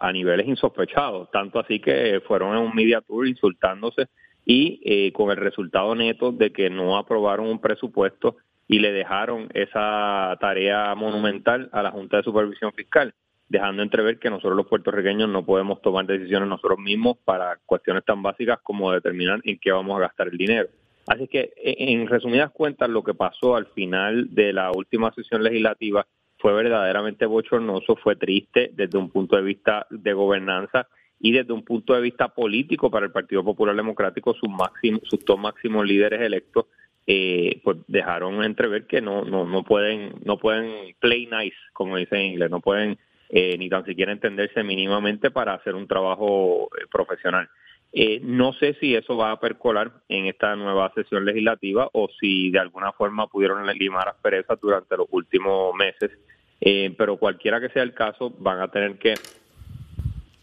[0.00, 4.08] a, niveles insospechados, tanto así que fueron en un media tour insultándose
[4.44, 8.36] y eh, con el resultado neto de que no aprobaron un presupuesto
[8.66, 13.14] y le dejaron esa tarea monumental a la Junta de Supervisión Fiscal,
[13.48, 18.22] dejando entrever que nosotros los puertorriqueños no podemos tomar decisiones nosotros mismos para cuestiones tan
[18.22, 20.68] básicas como determinar en qué vamos a gastar el dinero.
[21.08, 25.42] Así que, e, en resumidas cuentas, lo que pasó al final de la última sesión
[25.42, 26.06] legislativa
[26.40, 30.88] fue verdaderamente bochornoso, fue triste desde un punto de vista de gobernanza
[31.20, 35.24] y desde un punto de vista político para el Partido Popular Democrático, sus, máximos, sus
[35.24, 36.66] dos máximos líderes electos
[37.06, 42.20] eh, pues dejaron entrever que no, no, no pueden no pueden play nice, como dicen
[42.20, 42.98] en inglés, no pueden
[43.28, 47.48] eh, ni tan siquiera entenderse mínimamente para hacer un trabajo eh, profesional.
[47.92, 52.50] Eh, no sé si eso va a percolar en esta nueva sesión legislativa o si
[52.50, 56.12] de alguna forma pudieron limar asperezas durante los últimos meses,
[56.60, 59.18] eh, pero cualquiera que sea el caso, van a tener que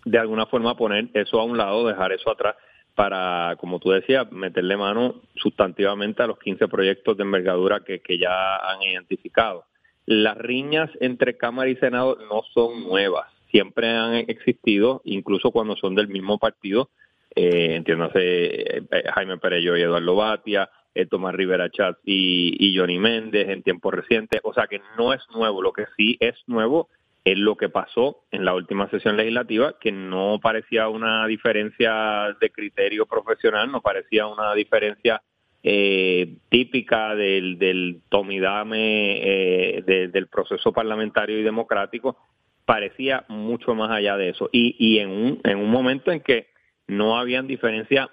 [0.03, 2.55] de alguna forma poner eso a un lado, dejar eso atrás
[2.95, 8.17] para, como tú decías, meterle mano sustantivamente a los 15 proyectos de envergadura que, que
[8.17, 9.65] ya han identificado.
[10.05, 15.95] Las riñas entre Cámara y Senado no son nuevas, siempre han existido, incluso cuando son
[15.95, 16.89] del mismo partido,
[17.37, 23.49] eh, entiéndase eh, Jaime Perello y Eduardo Batia, eh, Tomás Rivera Chatz y, Johnny Méndez
[23.49, 26.89] en tiempos recientes, o sea que no es nuevo, lo que sí es nuevo
[27.23, 32.49] es lo que pasó en la última sesión legislativa, que no parecía una diferencia de
[32.49, 35.21] criterio profesional, no parecía una diferencia
[35.61, 42.17] eh, típica del, del tomidame eh, del proceso parlamentario y democrático,
[42.65, 44.49] parecía mucho más allá de eso.
[44.51, 46.47] Y, y en, un, en un momento en que
[46.87, 48.09] no habían diferencia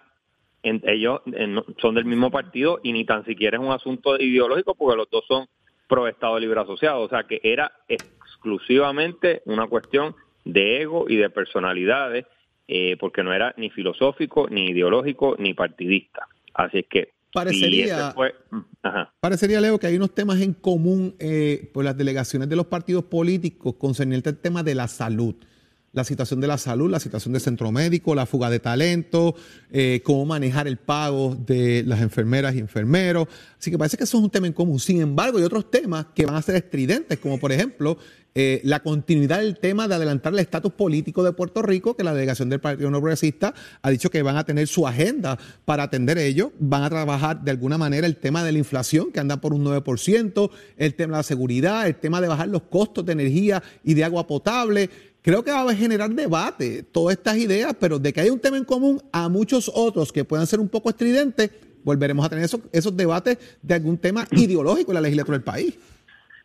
[0.65, 1.21] ellos
[1.79, 5.25] son del mismo partido y ni tan siquiera es un asunto ideológico porque los dos
[5.29, 5.47] son
[5.87, 11.29] pro Estado Libre Asociado, o sea que era exclusivamente una cuestión de ego y de
[11.29, 12.25] personalidades,
[12.67, 16.27] eh, porque no era ni filosófico, ni ideológico, ni partidista.
[16.55, 18.15] Así es que Parecería,
[19.19, 23.07] parecería, Leo, que hay unos temas en común eh, por las delegaciones de los partidos
[23.07, 25.35] políticos concerniente al tema de la salud
[25.95, 29.35] la situación de la salud, la situación del centro médico, la fuga de talento,
[29.71, 33.29] eh, cómo manejar el pago de las enfermeras y enfermeros.
[33.59, 34.81] Así que parece que eso es un tema en común.
[34.81, 37.97] Sin embargo, hay otros temas que van a ser estridentes, como por ejemplo
[38.37, 42.13] eh, la continuidad del tema de adelantar el estatus político de Puerto Rico, que la
[42.13, 46.19] delegación del Partido No Progresista ha dicho que van a tener su agenda para atender
[46.19, 46.51] ello.
[46.59, 49.65] Van a trabajar de alguna manera el tema de la inflación, que anda por un
[49.65, 53.95] 9%, el tema de la seguridad, el tema de bajar los costos de energía y
[53.95, 54.91] de agua potable
[55.25, 58.59] creo que va a generar debate todas estas ideas, pero de que hay un tema
[58.59, 61.51] en común a muchos otros que puedan ser un poco estridentes,
[61.83, 65.79] volveremos a tener esos, esos debates de algún tema ideológico en la legislatura del país.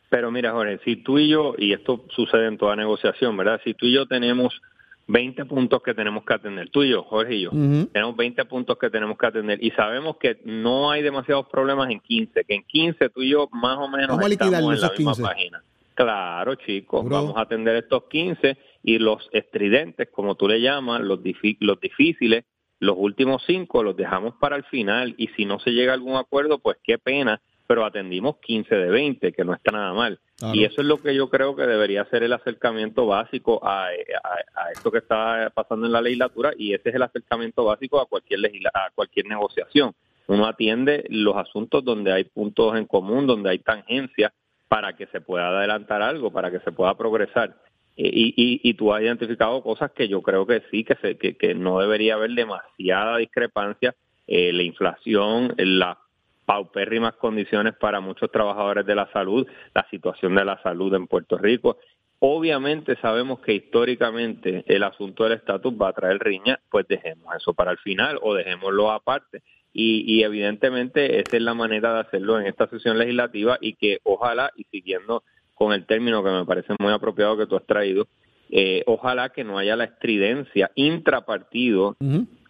[0.09, 3.59] Pero mira, Jorge, si tú y yo, y esto sucede en toda negociación, ¿verdad?
[3.65, 4.59] Si tú y yo tenemos
[5.07, 8.77] 20 puntos que tenemos que atender, tú y yo, Jorge y yo, tenemos 20 puntos
[8.79, 12.63] que tenemos que atender y sabemos que no hay demasiados problemas en 15, que en
[12.63, 15.63] 15 tú y yo más o menos estamos en la misma página.
[15.93, 21.19] Claro, chicos, vamos a atender estos 15 y los estridentes, como tú le llamas, los,
[21.59, 22.45] los difíciles,
[22.79, 26.15] los últimos cinco los dejamos para el final y si no se llega a algún
[26.15, 30.19] acuerdo, pues qué pena, pero atendimos 15 de 20, que no está nada mal.
[30.53, 34.71] Y eso es lo que yo creo que debería ser el acercamiento básico a, a,
[34.71, 38.39] esto que está pasando en la legislatura y ese es el acercamiento básico a cualquier,
[38.73, 39.93] a cualquier negociación.
[40.27, 44.31] Uno atiende los asuntos donde hay puntos en común, donde hay tangencias
[44.69, 47.55] para que se pueda adelantar algo, para que se pueda progresar.
[48.01, 51.53] Y, y, y, tú has identificado cosas que yo creo que sí, que, se, que,
[51.53, 53.93] no debería haber demasiada discrepancia.
[54.25, 55.97] Eh, la inflación, las
[56.45, 61.37] paupérrimas condiciones para muchos trabajadores de la salud, la situación de la salud en Puerto
[61.37, 61.77] Rico.
[62.19, 67.53] Obviamente sabemos que históricamente el asunto del estatus va a traer riña, pues dejemos eso
[67.53, 69.43] para el final o dejémoslo aparte.
[69.73, 73.99] Y, y evidentemente esa es la manera de hacerlo en esta sesión legislativa y que
[74.03, 75.23] ojalá y siguiendo
[75.59, 78.07] con el término que me parece muy apropiado que tú has traído,
[78.49, 81.97] eh, ojalá que no haya la estridencia intrapartido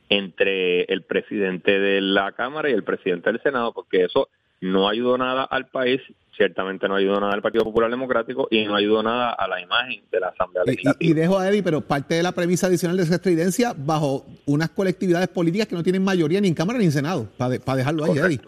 [0.09, 4.29] entre el presidente de la Cámara y el presidente del Senado, porque eso
[4.61, 6.01] no ayudó nada al país,
[6.37, 10.03] ciertamente no ayudó nada al Partido Popular Democrático y no ayudó nada a la imagen
[10.11, 11.11] de la Asamblea Legislativa.
[11.11, 14.69] Y, dejo a Eddie, pero parte de la premisa adicional de esa estridencia bajo unas
[14.69, 18.19] colectividades políticas que no tienen mayoría ni en Cámara ni en Senado, para, dejarlo ahí,
[18.19, 18.41] Eddie.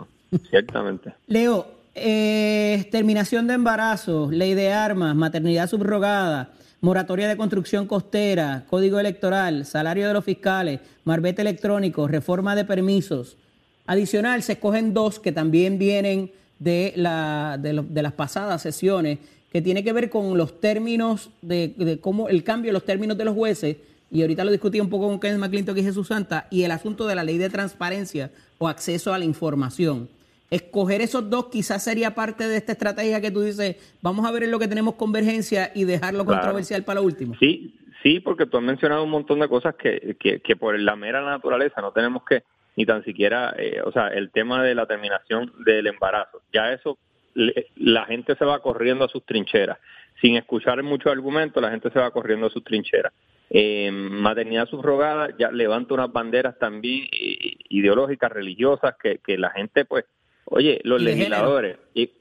[0.51, 1.15] Ciertamente.
[1.25, 8.99] Leo, eh, terminación de embarazo, ley de armas, maternidad subrogada, moratoria de construcción costera, código
[8.99, 13.37] electoral, salario de los fiscales, marbete electrónico, reforma de permisos.
[13.85, 19.19] Adicional, se escogen dos que también vienen de, la, de, las pasadas sesiones,
[19.51, 23.17] que tiene que ver con los términos de, de, cómo el cambio de los términos
[23.17, 23.77] de los jueces,
[24.09, 27.05] y ahorita lo discutí un poco con Kenneth McClintock y Jesús Santa, y el asunto
[27.05, 30.07] de la ley de transparencia o acceso a la información
[30.51, 34.43] escoger esos dos quizás sería parte de esta estrategia que tú dices, vamos a ver
[34.43, 37.33] en lo que tenemos convergencia y dejarlo controversial para lo último.
[37.39, 41.21] Sí, sí, porque tú has mencionado un montón de cosas que, que, por la mera
[41.21, 42.43] naturaleza no tenemos que
[42.75, 46.97] ni tan siquiera, eh, o sea, el tema de la terminación del embarazo, ya eso,
[47.33, 49.77] la gente se va corriendo a sus trincheras.
[50.21, 53.13] Sin escuchar muchos argumentos, la gente se va corriendo a sus trincheras.
[53.49, 59.83] Eh, maternidad subrogada ya levanta unas banderas también eh, ideológicas, religiosas, que, que la gente
[59.85, 60.05] pues
[60.53, 62.11] Oye, los legisladores, y,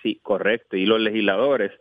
[0.00, 1.72] sí, correcto, y los legisladores,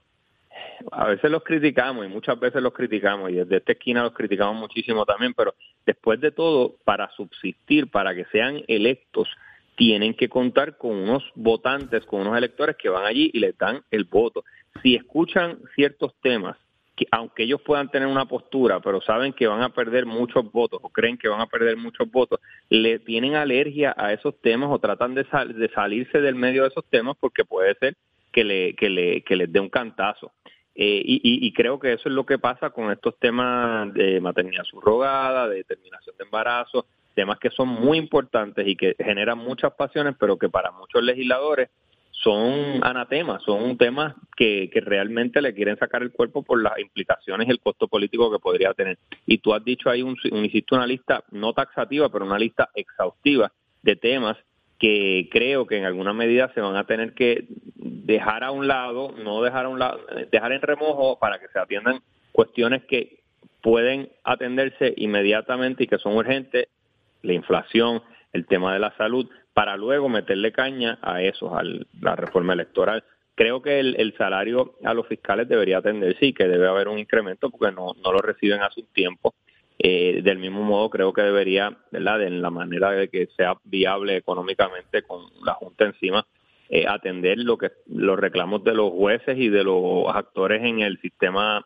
[0.91, 4.55] a veces los criticamos y muchas veces los criticamos y desde esta esquina los criticamos
[4.55, 5.53] muchísimo también, pero
[5.86, 9.30] después de todo, para subsistir, para que sean electos,
[9.76, 13.84] tienen que contar con unos votantes, con unos electores que van allí y les dan
[13.91, 14.43] el voto.
[14.82, 16.57] Si escuchan ciertos temas
[17.00, 20.82] que aunque ellos puedan tener una postura, pero saben que van a perder muchos votos
[20.84, 24.80] o creen que van a perder muchos votos, le tienen alergia a esos temas o
[24.80, 25.26] tratan de,
[25.56, 27.95] de salirse del medio de esos temas porque puede ser
[28.34, 30.34] que, le, que, le, que les dé un cantazo.
[30.76, 34.64] Eh, y, y, creo que eso es lo que pasa con estos temas de maternidad
[34.64, 36.86] subrogada, de determinación de embarazo,
[37.16, 41.70] temas que son muy importantes y que generan muchas pasiones, pero que para muchos legisladores
[42.24, 47.47] son anatemas, son temas que, que realmente le quieren sacar el cuerpo por las implicaciones
[47.47, 48.97] y el costo político que podría tener.
[49.26, 53.51] Y tú has dicho ahí, un, un, una lista no taxativa, pero una lista exhaustiva
[53.84, 54.38] de temas
[54.80, 57.45] que creo que en alguna medida se van a tener que
[57.76, 59.99] dejar a un lado, no dejar a un lado,
[60.32, 62.01] dejar en remojo para que se atiendan
[62.32, 63.20] cuestiones que
[63.61, 66.67] pueden atenderse inmediatamente y que son urgentes,
[67.22, 68.01] la inflación,
[68.32, 69.30] el tema de la salud,
[69.60, 71.64] para luego meterle caña a eso, a
[71.99, 73.03] la reforma electoral.
[73.36, 77.49] Creo que el, salario a los fiscales debería atenderse y que debe haber un incremento
[77.49, 79.36] porque no, no lo reciben hace un tiempo.
[79.78, 82.24] Eh, del mismo modo, creo que debería, ¿verdad?
[82.24, 86.26] en la manera de que sea viable económicamente con la Junta encima,
[86.70, 91.01] eh, atender lo que los reclamos de los jueces y de los actores en el
[91.01, 91.66] sistema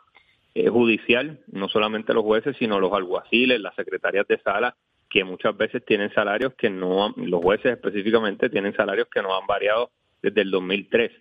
[0.56, 4.76] eh, judicial, no solamente los jueces, sino los alguaciles, las secretarias de sala
[5.14, 9.46] que muchas veces tienen salarios que no, los jueces específicamente tienen salarios que no han
[9.46, 9.92] variado
[10.24, 11.12] desde el 2003.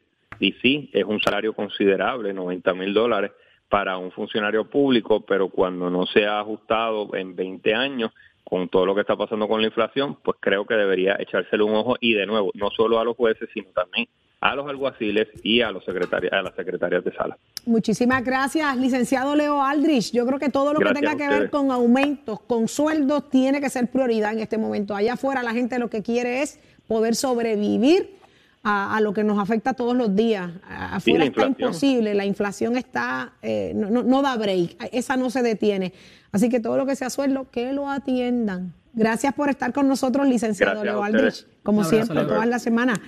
[0.41, 3.33] Y sí, es un salario considerable, 90 mil dólares
[3.69, 8.13] para un funcionario público, pero cuando no se ha ajustado en 20 años
[8.43, 11.75] con todo lo que está pasando con la inflación, pues creo que debería echárselo un
[11.75, 14.09] ojo y de nuevo, no solo a los jueces, sino también
[14.43, 17.39] a los alguaciles y a los secretarios, a las secretarias de sala.
[17.65, 20.11] Muchísimas gracias, licenciado Leo Aldrich.
[20.11, 23.71] Yo creo que todo lo que tenga que ver con aumentos, con sueldos, tiene que
[23.71, 24.97] ser prioridad en este momento.
[24.97, 28.17] Allá afuera la gente lo que quiere es poder sobrevivir
[28.65, 30.51] a, lo que nos afecta todos los días.
[30.69, 35.93] Afuera está imposible, la inflación está, eh, no, no, da break, esa no se detiene.
[36.33, 38.75] Así que todo lo que sea sueldo, que lo atiendan.
[38.93, 42.99] Gracias por estar con nosotros, licenciado Leo Aldrich, como siempre, todas las semanas.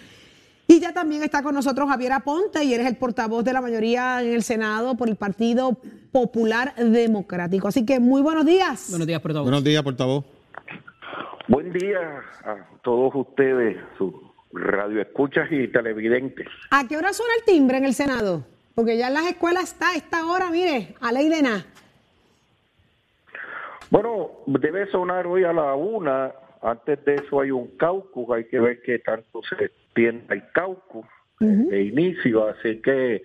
[0.67, 4.23] Y ya también está con nosotros Javier Aponte y eres el portavoz de la mayoría
[4.23, 5.77] en el Senado por el Partido
[6.11, 7.69] Popular Democrático.
[7.69, 8.87] Así que muy buenos días.
[8.89, 9.45] Buenos días, portavoz.
[9.45, 10.25] Buenos días, portavoz.
[11.49, 11.99] Buen día
[12.45, 14.15] a todos ustedes, sus
[14.53, 16.47] radioescuchas y televidentes.
[16.71, 18.45] ¿A qué hora suena el timbre en el Senado?
[18.75, 21.67] Porque ya en las escuelas está esta hora, mire, a ley de nada.
[23.91, 26.33] Bueno, debe sonar hoy a la una.
[26.65, 31.05] Antes de eso hay un caucus, hay que ver qué tanto se tiene el caucus
[31.39, 33.23] de inicio, así que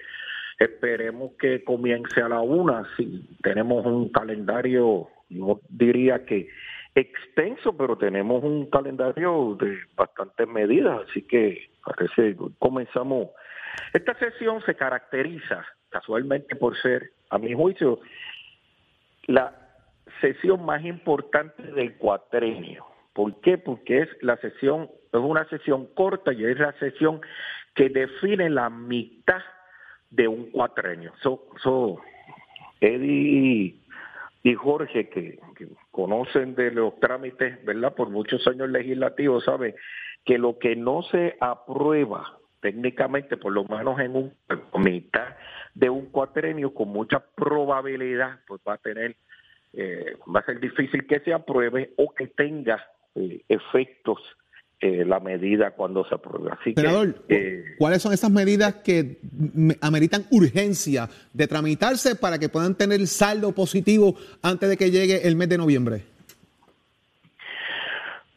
[0.59, 2.83] esperemos que comience a la una.
[2.97, 6.49] Si tenemos un calendario, no diría que
[6.93, 13.29] extenso, pero tenemos un calendario de bastantes medidas, así que parece comenzamos.
[13.93, 18.01] Esta sesión se caracteriza casualmente por ser, a mi juicio,
[19.27, 19.55] la
[20.19, 22.98] sesión más importante del cuatrenio.
[23.19, 23.57] ¿Por qué?
[23.57, 27.19] Porque es la sesión es una sesión corta y es la sesión
[27.75, 29.41] que define la mitad
[30.09, 31.11] de un cuatrenio.
[31.21, 31.99] So,
[32.79, 33.75] Eddie
[34.41, 35.37] y Jorge, que,
[35.91, 37.93] conocen de los trámites, ¿verdad?
[37.93, 39.75] Por muchos años legislativos, saben
[40.23, 44.33] que lo que no se aprueba técnicamente, por lo menos en un
[44.81, 45.35] mitad
[45.73, 49.17] de un cuatrenio, con mucha probabilidad, pues va a tener,
[49.73, 52.81] eh, va a ser difícil que se apruebe o que tenga
[53.15, 54.19] eh, efectos
[54.81, 56.51] eh, la medida cuando se apruebe.
[56.51, 59.17] Así que, eh, ¿cuáles son esas medidas que
[59.81, 65.35] ameritan urgencia de tramitarse para que puedan tener saldo positivo antes de que llegue el
[65.35, 66.03] mes de noviembre?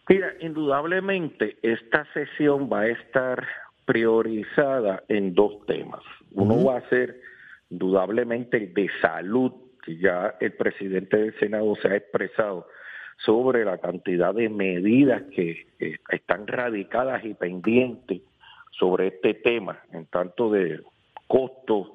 [0.08, 3.46] Mira, indudablemente esta sesión va a estar
[3.84, 6.02] priorizada en dos temas.
[6.32, 7.20] Uno va a ser
[7.70, 9.52] indudablemente el de salud,
[9.84, 12.66] que ya el presidente del Senado se ha expresado
[13.18, 15.66] sobre la cantidad de medidas que
[16.08, 18.22] están radicadas y pendientes
[18.70, 20.80] sobre este tema, en tanto de
[21.28, 21.92] costos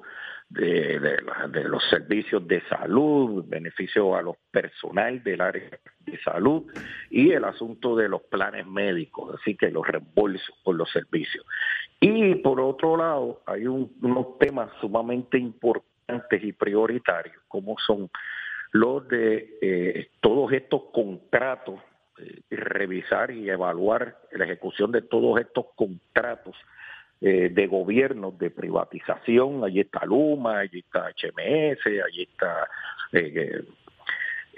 [0.48, 1.18] de,
[1.64, 6.64] los servicios de salud, beneficio a los personal del área de salud
[7.10, 11.44] y el asunto de los planes médicos, así que los reembolsos por los servicios.
[12.00, 18.08] Y por otro lado, hay unos temas sumamente importantes y prioritarios, como son
[18.72, 21.80] los de eh, todos estos contratos,
[22.18, 26.56] eh, revisar y evaluar la ejecución de todos estos contratos
[27.20, 32.68] eh, de gobierno, de privatización, allí está Luma, allí está HMS, allí está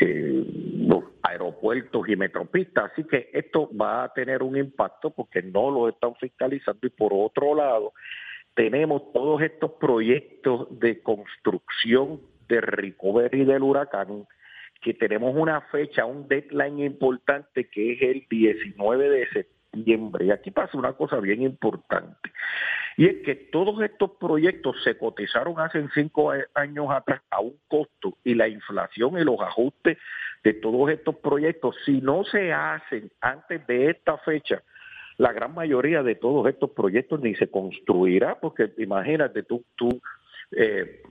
[0.02, 5.88] los aeropuertos y metropistas, así que esto va a tener un impacto porque no lo
[5.90, 7.92] están fiscalizando y por otro lado
[8.54, 12.20] tenemos todos estos proyectos de construcción
[12.50, 14.26] de recovery del huracán,
[14.82, 20.26] que tenemos una fecha, un deadline importante que es el 19 de septiembre.
[20.26, 22.30] Y aquí pasa una cosa bien importante.
[22.96, 28.16] Y es que todos estos proyectos se cotizaron hace cinco años atrás a un costo
[28.24, 29.96] y la inflación y los ajustes
[30.42, 34.62] de todos estos proyectos, si no se hacen antes de esta fecha,
[35.18, 40.00] la gran mayoría de todos estos proyectos ni se construirá, porque imagínate, tú, tú
[40.52, 41.02] eh,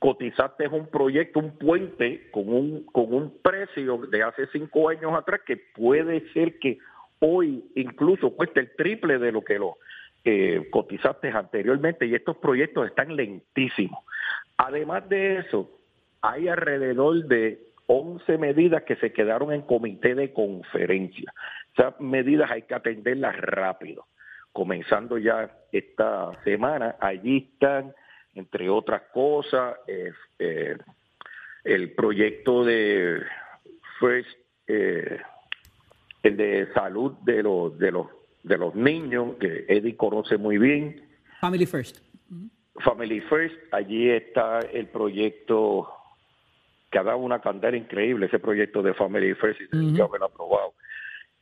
[0.00, 5.42] cotizaste un proyecto, un puente con un, con un precio de hace cinco años atrás
[5.46, 6.78] que puede ser que
[7.20, 9.76] hoy incluso cueste el triple de lo que lo
[10.24, 14.02] eh, cotizaste anteriormente y estos proyectos están lentísimos.
[14.56, 15.70] Además de eso,
[16.22, 21.32] hay alrededor de 11 medidas que se quedaron en comité de conferencia.
[21.76, 24.06] Esas medidas hay que atenderlas rápido.
[24.52, 27.92] Comenzando ya esta semana, allí están,
[28.34, 30.76] entre otras cosas, eh, eh,
[31.64, 33.22] el proyecto de
[33.98, 34.28] First,
[34.66, 35.20] eh,
[36.22, 38.06] el de salud de los de los
[38.42, 41.08] de los niños que Eddie conoce muy bien.
[41.40, 41.98] Family First.
[42.82, 45.88] Family First, allí está el proyecto
[46.90, 50.22] que ha dado una candela increíble ese proyecto de Family First y se que haber
[50.22, 50.72] aprobado.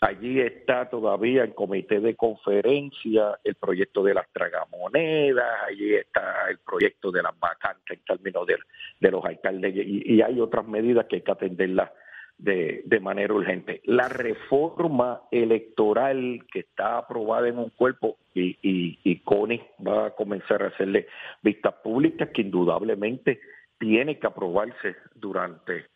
[0.00, 6.58] Allí está todavía en comité de conferencia el proyecto de las tragamonedas, allí está el
[6.58, 8.58] proyecto de las vacantes en términos de,
[9.00, 11.90] de los alcaldes y, hay otras medidas que hay que atenderlas
[12.36, 13.80] de, de manera urgente.
[13.86, 20.10] La reforma electoral que está aprobada en un cuerpo y, y, y CONI va a
[20.10, 21.08] comenzar a hacerle
[21.42, 23.40] vistas públicas que indudablemente
[23.80, 25.86] tiene que aprobarse durante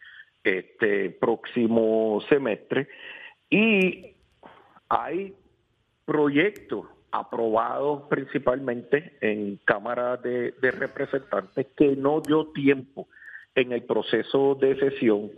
[0.43, 2.89] este próximo semestre
[3.53, 4.17] y
[4.89, 5.35] hay
[6.07, 13.09] proyectos aprobados principalmente en Cámara de, Representantes que no dio tiempo
[13.55, 15.31] en el proceso de sesión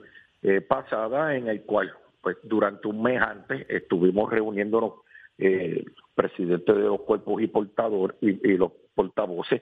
[0.42, 4.92] eh, pasada en el cual pues durante un mes antes estuvimos reuniéndonos
[5.36, 5.84] eh,
[6.14, 9.60] presidentes de los cuerpos y portadores y los portavoces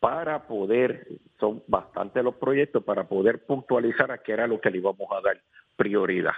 [0.00, 1.06] para poder,
[1.38, 5.20] son bastante los proyectos, para poder puntualizar a qué era lo que le íbamos a
[5.20, 5.40] dar
[5.76, 6.32] prioridad.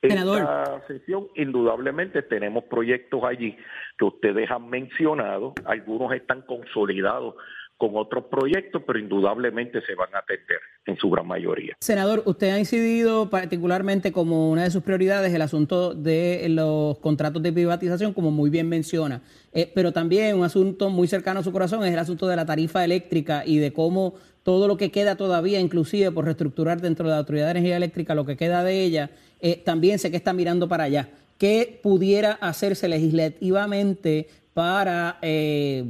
[0.00, 3.56] En esta sesión, indudablemente, tenemos proyectos allí
[3.98, 7.34] que ustedes han mencionado, algunos están consolidados
[7.78, 11.76] con otros proyectos, pero indudablemente se van a atender en su gran mayoría.
[11.80, 17.40] Senador, usted ha incidido particularmente como una de sus prioridades el asunto de los contratos
[17.40, 19.22] de privatización, como muy bien menciona,
[19.52, 22.46] eh, pero también un asunto muy cercano a su corazón es el asunto de la
[22.46, 27.12] tarifa eléctrica y de cómo todo lo que queda todavía, inclusive por reestructurar dentro de
[27.12, 29.10] la Autoridad de Energía Eléctrica, lo que queda de ella,
[29.40, 31.08] eh, también sé que está mirando para allá.
[31.38, 35.18] ¿Qué pudiera hacerse legislativamente para...
[35.22, 35.84] Eh,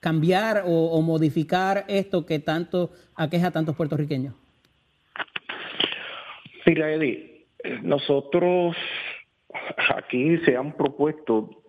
[0.00, 4.34] cambiar o, modificar esto que tanto aqueja a tantos puertorriqueños?
[6.66, 7.46] Mira, Eddie,
[7.82, 8.76] nosotros
[9.94, 11.62] aquí se han propuesto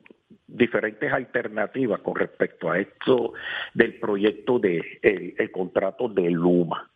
[0.47, 3.33] diferentes alternativas con respecto a esto
[3.73, 6.89] del proyecto de el, contrato de Luma.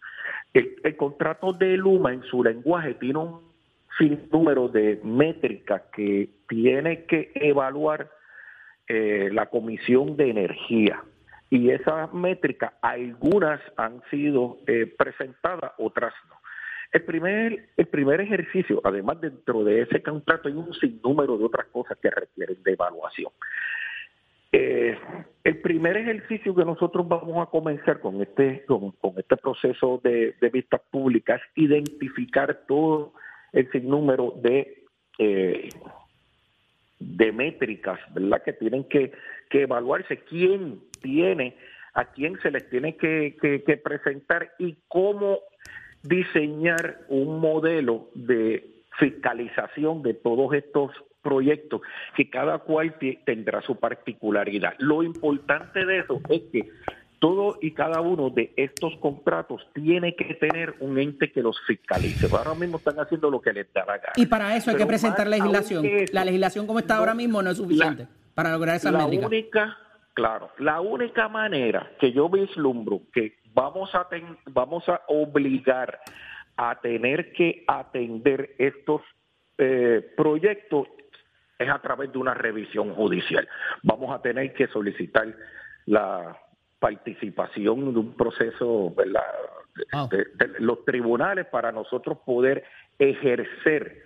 [0.54, 3.55] El, contrato de Luma en su lenguaje tiene un
[3.98, 8.12] sinnúmero de métricas que tiene que evaluar
[8.88, 11.04] eh, la Comisión de Energía
[11.50, 16.36] y esas métricas, algunas han sido eh, presentadas, otras no.
[16.91, 21.68] El primer, el primer ejercicio, además dentro de ese contrato hay un sinnúmero de otras
[21.68, 23.32] cosas que requieren de evaluación.
[24.52, 24.98] Eh,
[25.43, 30.80] el primer ejercicio que nosotros vamos a comenzar con este, con, este proceso de, vistas
[30.89, 33.14] públicas es identificar todo
[33.56, 34.84] el sinnúmero de
[35.18, 35.70] eh,
[36.99, 38.41] de métricas, ¿verdad?
[38.43, 39.12] Que tienen que,
[39.51, 41.56] evaluarse quién tiene,
[41.93, 45.39] a quién se les tiene que, presentar y cómo
[46.03, 48.66] diseñar un modelo de
[48.99, 50.91] fiscalización de todos estos
[51.22, 51.82] proyectos,
[52.18, 52.95] que cada cual
[53.26, 54.76] tendrá su particularidad.
[54.78, 56.70] Lo importante de eso es que
[57.20, 62.28] todo y cada uno de estos contratos tiene que tener un ente que los fiscalice.
[62.36, 64.13] Ahora mismo están haciendo lo que les da la gana.
[64.16, 65.86] Y para eso hay que presentar legislación.
[66.11, 69.78] la legislación como está ahora mismo no es suficiente para lograr esa la única,
[70.13, 74.07] claro, la única manera que yo vislumbro que vamos a
[74.47, 75.99] vamos a obligar
[76.57, 79.01] a tener que atender estos
[79.57, 80.88] eh, proyectos
[81.57, 83.47] es a través de una revisión judicial.
[83.84, 85.34] Vamos a tener que solicitar
[85.86, 86.38] la
[86.86, 89.24] participación de un proceso, ¿verdad?
[90.12, 90.28] De,
[90.60, 92.64] los tribunales para nosotros poder
[93.00, 94.04] ejercer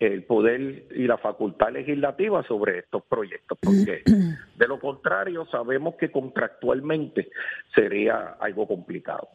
[0.00, 4.02] el poder y la facultad legislativa sobre estos proyectos, porque
[4.56, 7.28] de lo contrario sabemos que contractualmente
[7.74, 9.28] sería algo complicado.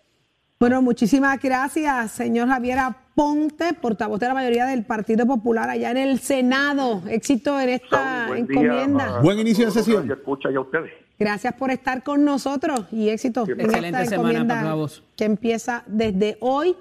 [0.59, 2.79] Bueno, muchísimas gracias, señor Javier
[3.21, 7.01] Aponte, portavoz de la mayoría del Partido Popular allá en el Senado.
[7.09, 9.17] Éxito en esta Buen día, encomienda.
[9.17, 10.11] a Buen inicio de sesión.
[10.11, 10.91] escucha y a ustedes.
[11.17, 16.37] Gracias por estar con nosotros y éxito en Excelente esta semana, encomienda que empieza desde
[16.41, 16.75] hoy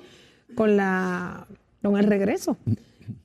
[0.55, 1.47] con la
[1.83, 2.59] con el regreso.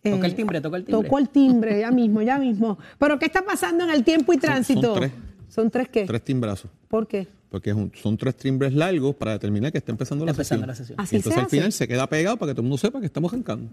[0.01, 1.03] Toca Eh, el timbre, toca el timbre.
[1.03, 2.77] Tocó el timbre, ya mismo, ya mismo.
[2.97, 4.93] Pero ¿qué está pasando en el tiempo y tránsito?
[4.95, 5.11] son tres.
[5.53, 6.05] ¿Son tres qué?
[6.05, 6.71] Tres timbrazos.
[6.87, 7.27] ¿Por qué?
[7.49, 10.67] Porque un- son tres timbres largos para determinar que está empezando la Empezando sesión.
[10.67, 10.99] la sesión.
[11.01, 11.55] Así Y entonces se al hace.
[11.57, 13.69] final se queda pegado para que todo el mundo sepa que estamos arrancando.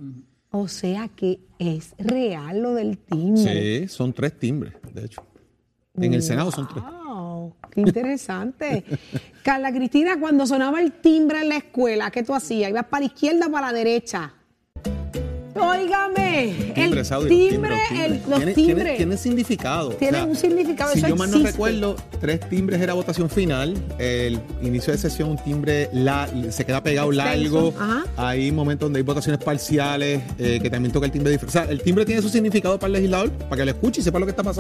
[0.51, 3.83] O sea que es real lo del timbre.
[3.83, 5.23] Sí, son tres timbres, de hecho.
[5.95, 6.83] En el Senado son tres.
[6.83, 8.85] Wow, qué interesante.
[9.45, 12.71] Carla Cristina, cuando sonaba el timbre en la escuela, ¿qué tú hacías?
[12.71, 14.35] ¿Ibas para la izquierda o para la derecha?
[15.61, 18.55] Óigame, Timbre, el timbre, los timbres, el- los los timbres.
[18.55, 18.97] Tiene, timbres.
[18.97, 19.91] tiene significado.
[19.91, 23.75] Tienen un significado, Si eso yo mal no recuerdo, tres timbres era votación final.
[23.99, 27.75] El inicio de sesión, un timbre la- se queda pegado Extenso, largo.
[27.79, 28.05] ajá.
[28.17, 31.39] Hay momentos donde hay votaciones parciales, eh, que también toca el timbre.
[31.47, 34.05] O sea, el timbre tiene su significado para el legislador, para que lo escuche y
[34.05, 34.57] sepa lo que está pasando.